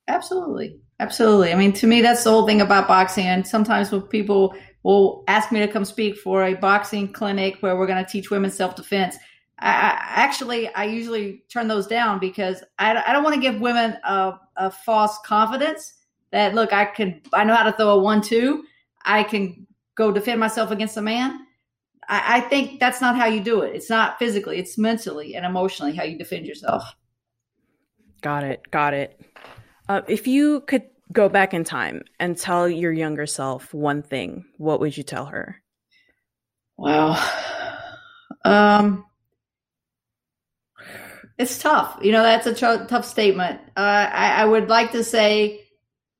Absolutely. 0.07 0.79
Absolutely. 0.99 1.51
I 1.51 1.55
mean, 1.55 1.73
to 1.73 1.87
me, 1.87 2.01
that's 2.01 2.23
the 2.23 2.31
whole 2.31 2.47
thing 2.47 2.61
about 2.61 2.87
boxing. 2.87 3.27
And 3.27 3.45
sometimes 3.45 3.91
when 3.91 4.01
people 4.01 4.55
will 4.83 5.23
ask 5.27 5.51
me 5.51 5.59
to 5.59 5.67
come 5.67 5.85
speak 5.85 6.17
for 6.17 6.43
a 6.43 6.55
boxing 6.55 7.11
clinic 7.11 7.57
where 7.59 7.75
we're 7.77 7.87
going 7.87 8.03
to 8.03 8.09
teach 8.09 8.31
women 8.31 8.49
self 8.49 8.75
defense, 8.75 9.15
I, 9.59 9.69
I, 9.69 9.97
actually, 10.23 10.73
I 10.73 10.85
usually 10.85 11.43
turn 11.49 11.67
those 11.67 11.87
down 11.87 12.19
because 12.19 12.63
I, 12.79 13.03
I 13.07 13.13
don't 13.13 13.23
want 13.23 13.35
to 13.35 13.41
give 13.41 13.61
women 13.61 13.97
a, 14.03 14.39
a 14.55 14.71
false 14.71 15.19
confidence 15.23 15.93
that, 16.31 16.55
look, 16.55 16.73
I 16.73 16.85
can, 16.85 17.21
I 17.31 17.43
know 17.43 17.55
how 17.55 17.63
to 17.63 17.73
throw 17.73 17.89
a 17.89 17.99
one, 17.99 18.21
two. 18.21 18.63
I 19.05 19.23
can 19.23 19.67
go 19.95 20.11
defend 20.11 20.39
myself 20.39 20.71
against 20.71 20.97
a 20.97 21.01
man. 21.01 21.45
I, 22.09 22.37
I 22.37 22.41
think 22.41 22.79
that's 22.79 23.01
not 23.01 23.15
how 23.15 23.25
you 23.25 23.39
do 23.39 23.61
it. 23.61 23.75
It's 23.75 23.89
not 23.89 24.17
physically, 24.17 24.57
it's 24.57 24.79
mentally 24.79 25.35
and 25.35 25.45
emotionally 25.45 25.95
how 25.95 26.03
you 26.03 26.17
defend 26.17 26.47
yourself. 26.47 26.83
Got 28.21 28.43
it. 28.45 28.61
Got 28.71 28.95
it. 28.95 29.21
Uh, 29.89 30.01
if 30.07 30.27
you 30.27 30.61
could 30.61 30.83
go 31.11 31.29
back 31.29 31.53
in 31.53 31.63
time 31.63 32.03
and 32.19 32.37
tell 32.37 32.67
your 32.67 32.91
younger 32.91 33.25
self 33.25 33.73
one 33.73 34.01
thing, 34.01 34.45
what 34.57 34.79
would 34.79 34.95
you 34.95 35.03
tell 35.03 35.25
her? 35.25 35.61
Wow. 36.77 37.15
Um, 38.43 39.05
it's 41.37 41.59
tough. 41.59 41.99
You 42.01 42.11
know, 42.11 42.23
that's 42.23 42.47
a 42.47 42.53
tough 42.53 43.05
statement. 43.05 43.59
Uh, 43.75 44.09
I, 44.11 44.41
I 44.41 44.45
would 44.45 44.69
like 44.69 44.91
to 44.93 45.03
say, 45.03 45.65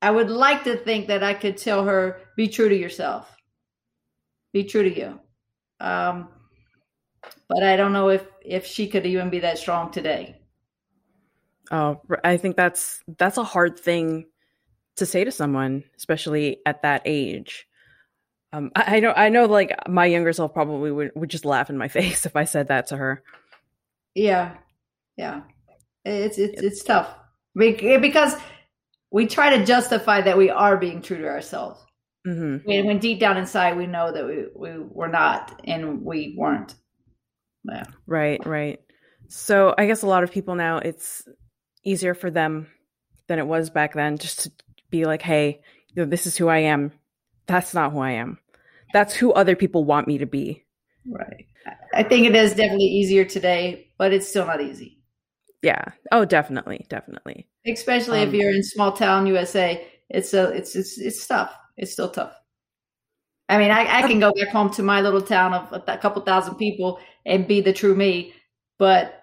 I 0.02 0.12
would 0.12 0.30
like 0.30 0.64
to 0.66 0.78
think 0.78 1.08
that 1.08 1.24
I 1.24 1.34
could 1.34 1.58
tell 1.58 1.86
her, 1.86 2.22
be 2.36 2.48
true 2.48 2.70
to 2.70 2.76
yourself, 2.76 3.30
be 4.54 4.64
true 4.64 4.84
to 4.84 4.96
you. 4.96 5.20
Um, 5.80 6.30
but 7.50 7.64
I 7.64 7.76
don't 7.76 7.94
know 7.94 8.10
if 8.10 8.26
if 8.42 8.66
she 8.66 8.88
could 8.88 9.06
even 9.06 9.30
be 9.30 9.40
that 9.40 9.58
strong 9.58 9.92
today. 9.92 10.40
Oh, 11.72 12.02
I 12.24 12.38
think 12.38 12.56
that's 12.56 13.04
that's 13.18 13.38
a 13.38 13.44
hard 13.44 13.80
thing 13.80 14.26
to 14.98 15.06
say 15.06 15.24
to 15.24 15.32
someone, 15.32 15.84
especially 15.98 16.60
at 16.66 16.82
that 16.82 17.04
age. 17.06 17.68
Um, 18.54 18.72
I, 18.76 18.98
I 18.98 19.00
know, 19.00 19.14
I 19.16 19.30
know, 19.30 19.46
like 19.46 19.72
my 19.88 20.06
younger 20.06 20.34
self 20.34 20.54
probably 20.54 20.92
would, 20.92 21.12
would 21.16 21.30
just 21.30 21.46
laugh 21.46 21.70
in 21.70 21.78
my 21.78 21.88
face 21.88 22.26
if 22.26 22.36
I 22.36 22.46
said 22.46 22.70
that 22.70 22.88
to 22.88 22.98
her. 22.98 23.24
Yeah, 24.16 24.56
yeah, 25.16 25.42
it's 26.04 26.38
it's 26.38 26.62
it's 26.62 26.84
tough 26.84 27.14
because 27.56 28.36
we 29.12 29.28
try 29.28 29.58
to 29.58 29.66
justify 29.66 30.22
that 30.22 30.38
we 30.38 30.50
are 30.50 30.78
being 30.78 31.02
true 31.02 31.20
to 31.20 31.28
ourselves. 31.28 31.84
Mm-hmm. 32.28 32.68
When, 32.68 32.88
when 32.88 33.00
deep 33.00 33.20
down 33.20 33.38
inside 33.38 33.78
we 33.78 33.88
know 33.88 34.12
that 34.12 34.26
we 34.26 34.46
we 34.56 34.80
were 34.80 35.08
not 35.08 35.62
and 35.64 36.04
we 36.04 36.36
weren't. 36.38 36.76
Yeah. 37.64 37.84
Right, 38.06 38.44
right. 38.46 38.80
So 39.30 39.76
I 39.78 39.86
guess 39.86 40.02
a 40.02 40.08
lot 40.08 40.24
of 40.24 40.32
people 40.32 40.56
now 40.56 40.78
it's 40.78 41.28
easier 41.88 42.14
for 42.14 42.30
them 42.30 42.68
than 43.28 43.40
it 43.40 43.48
was 43.48 43.70
back 43.70 43.94
then 43.94 44.18
just 44.18 44.42
to 44.42 44.52
be 44.90 45.06
like, 45.06 45.22
hey, 45.22 45.62
you 45.90 46.04
know, 46.04 46.10
this 46.10 46.28
is 46.28 46.38
who 46.38 46.48
I 46.48 46.60
am. 46.60 46.92
That's 47.48 47.74
not 47.74 47.92
who 47.92 48.00
I 48.00 48.12
am. 48.12 48.40
That's 48.94 49.14
who 49.14 49.34
other 49.34 49.56
people 49.56 49.84
want 49.84 50.08
me 50.08 50.20
to 50.20 50.26
be. 50.26 50.64
Right. 51.10 51.46
I 51.94 52.04
think 52.04 52.26
it 52.26 52.36
is 52.36 52.54
definitely 52.54 52.86
easier 52.86 53.26
today, 53.26 53.88
but 53.98 54.14
it's 54.14 54.28
still 54.28 54.46
not 54.46 54.62
easy. 54.62 55.00
Yeah. 55.62 55.84
Oh, 56.12 56.26
definitely, 56.26 56.86
definitely. 56.90 57.48
Especially 57.66 58.22
um, 58.22 58.28
if 58.28 58.34
you're 58.34 58.52
in 58.52 58.64
small 58.64 58.92
town 58.92 59.28
USA, 59.28 59.86
it's 60.10 60.34
a 60.34 60.50
it's 60.52 60.76
it's 60.76 60.98
it's 60.98 61.26
tough. 61.26 61.54
It's 61.76 61.92
still 61.92 62.10
tough. 62.10 62.34
I 63.50 63.58
mean, 63.58 63.72
I, 63.72 64.00
I 64.00 64.02
can 64.08 64.20
go 64.20 64.34
back 64.34 64.50
home 64.50 64.72
to 64.74 64.84
my 64.84 65.02
little 65.02 65.22
town 65.22 65.54
of 65.54 65.84
a 65.88 65.98
couple 65.98 66.22
thousand 66.22 66.56
people 66.56 67.00
and 67.26 67.48
be 67.48 67.62
the 67.62 67.72
true 67.72 67.96
me, 67.96 68.34
but 68.78 69.17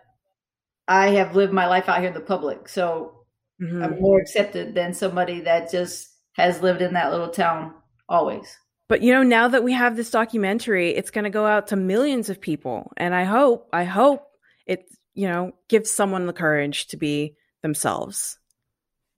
I 0.87 1.09
have 1.11 1.35
lived 1.35 1.53
my 1.53 1.67
life 1.67 1.89
out 1.89 1.99
here 1.99 2.09
in 2.09 2.15
the 2.15 2.21
public, 2.21 2.69
so 2.69 3.25
mm-hmm. 3.63 3.83
I'm 3.83 4.01
more 4.01 4.21
accepted 4.21 4.75
than 4.75 4.95
somebody 4.95 5.41
that 5.41 5.71
just 5.71 6.09
has 6.35 6.61
lived 6.61 6.83
in 6.83 6.95
that 6.95 7.11
little 7.11 7.31
town 7.31 7.75
always. 8.09 8.59
But 8.89 9.03
you 9.03 9.13
know, 9.13 9.23
now 9.23 9.49
that 9.49 9.65
we 9.65 9.73
have 9.73 9.97
this 9.97 10.11
documentary, 10.11 10.91
it's 10.91 11.11
going 11.11 11.25
to 11.25 11.31
go 11.31 11.47
out 11.47 11.69
to 11.69 11.77
millions 11.77 12.29
of 12.29 12.41
people, 12.41 12.93
and 12.97 13.15
I 13.15 13.25
hope, 13.25 13.69
I 13.73 13.85
hope 13.85 14.27
it, 14.67 14.85
you 15.15 15.29
know, 15.29 15.53
gives 15.69 15.91
someone 15.91 16.27
the 16.27 16.33
courage 16.33 16.89
to 16.89 16.97
be 16.97 17.37
themselves. 17.63 18.39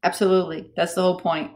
Absolutely, 0.05 0.71
that's 0.77 0.95
the 0.95 1.03
whole 1.03 1.19
point. 1.19 1.51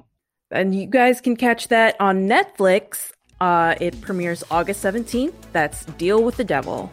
And 0.51 0.75
you 0.75 0.87
guys 0.87 1.21
can 1.21 1.37
catch 1.37 1.69
that 1.69 1.97
on 2.01 2.29
Netflix. 2.29 3.13
Uh, 3.41 3.77
it 3.81 4.01
premieres 4.01 4.43
August 4.51 4.83
17th. 4.83 5.33
That's 5.53 5.85
Deal 5.85 6.23
with 6.23 6.37
the 6.37 6.45
Devil. 6.45 6.91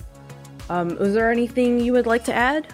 Um, 0.70 0.92
is 1.00 1.14
there 1.14 1.32
anything 1.32 1.80
you 1.80 1.94
would 1.94 2.06
like 2.06 2.24
to 2.26 2.34
add? 2.34 2.68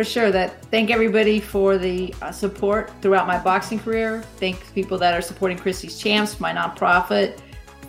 For 0.00 0.04
sure 0.04 0.30
that 0.30 0.64
thank 0.70 0.90
everybody 0.90 1.38
for 1.40 1.76
the 1.76 2.14
uh, 2.22 2.32
support 2.32 2.90
throughout 3.02 3.26
my 3.26 3.36
boxing 3.36 3.78
career. 3.78 4.22
Thank 4.36 4.72
people 4.72 4.96
that 4.96 5.12
are 5.12 5.20
supporting 5.20 5.58
Christy's 5.58 5.98
Champs, 5.98 6.40
my 6.40 6.54
nonprofit 6.54 7.38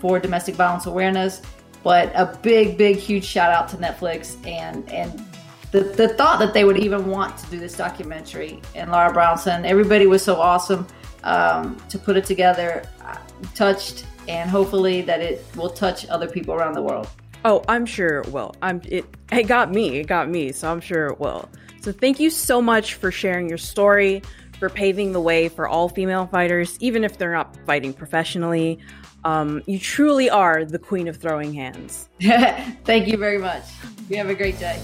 for 0.02 0.20
domestic 0.20 0.56
violence 0.56 0.88
awareness. 0.88 1.42
But 1.84 2.12
a 2.14 2.38
big, 2.42 2.78
big, 2.78 2.98
huge 2.98 3.24
shout 3.24 3.50
out 3.54 3.70
to 3.70 3.78
Netflix 3.78 4.46
and 4.46 4.90
and 4.92 5.26
the, 5.72 5.84
the 5.84 6.10
thought 6.10 6.40
that 6.40 6.54
they 6.54 6.66
would 6.66 6.80
even 6.80 7.08
want 7.08 7.38
to 7.38 7.50
do 7.50 7.58
this 7.58 7.78
documentary 7.78 8.62
and 8.76 8.92
Laura 8.92 9.14
Brownson. 9.14 9.64
Everybody 9.64 10.06
was 10.06 10.22
so 10.22 10.36
awesome 10.36 10.86
um, 11.24 11.82
to 11.88 11.98
put 11.98 12.18
it 12.18 12.26
together, 12.26 12.84
uh, 13.06 13.20
touched, 13.56 14.06
and 14.28 14.50
hopefully 14.50 15.02
that 15.04 15.22
it 15.22 15.46
will 15.56 15.70
touch 15.70 16.06
other 16.10 16.28
people 16.28 16.54
around 16.54 16.74
the 16.74 16.82
world. 16.82 17.08
Oh, 17.46 17.64
I'm 17.70 17.86
sure 17.86 18.20
it 18.20 18.34
will. 18.34 18.54
I'm 18.62 18.82
it. 18.84 19.06
It 19.32 19.44
got 19.44 19.72
me. 19.72 20.00
It 20.00 20.08
got 20.08 20.28
me. 20.28 20.52
So 20.52 20.70
I'm 20.70 20.82
sure 20.82 21.08
it 21.08 21.22
will. 21.22 21.48
So 21.82 21.92
thank 21.92 22.20
you 22.20 22.30
so 22.30 22.62
much 22.62 22.94
for 22.94 23.12
sharing 23.12 23.50
your 23.50 23.58
story, 23.58 24.22
for 24.60 24.70
paving 24.70 25.14
the 25.14 25.20
way 25.20 25.50
for 25.50 25.68
all 25.68 25.90
female 25.90 26.28
fighters, 26.28 26.78
even 26.80 27.04
if 27.04 27.18
they're 27.18 27.34
not 27.34 27.58
fighting 27.66 27.92
professionally. 27.92 28.78
Um, 29.24 29.64
you 29.66 29.80
truly 29.80 30.30
are 30.30 30.64
the 30.64 30.80
queen 30.80 31.08
of 31.08 31.18
throwing 31.18 31.54
hands. 31.54 32.08
thank 32.22 33.08
you 33.08 33.18
very 33.18 33.40
much. 33.40 33.64
You 34.10 34.18
have 34.18 34.30
a 34.30 34.36
great 34.36 34.60
day. 34.60 34.80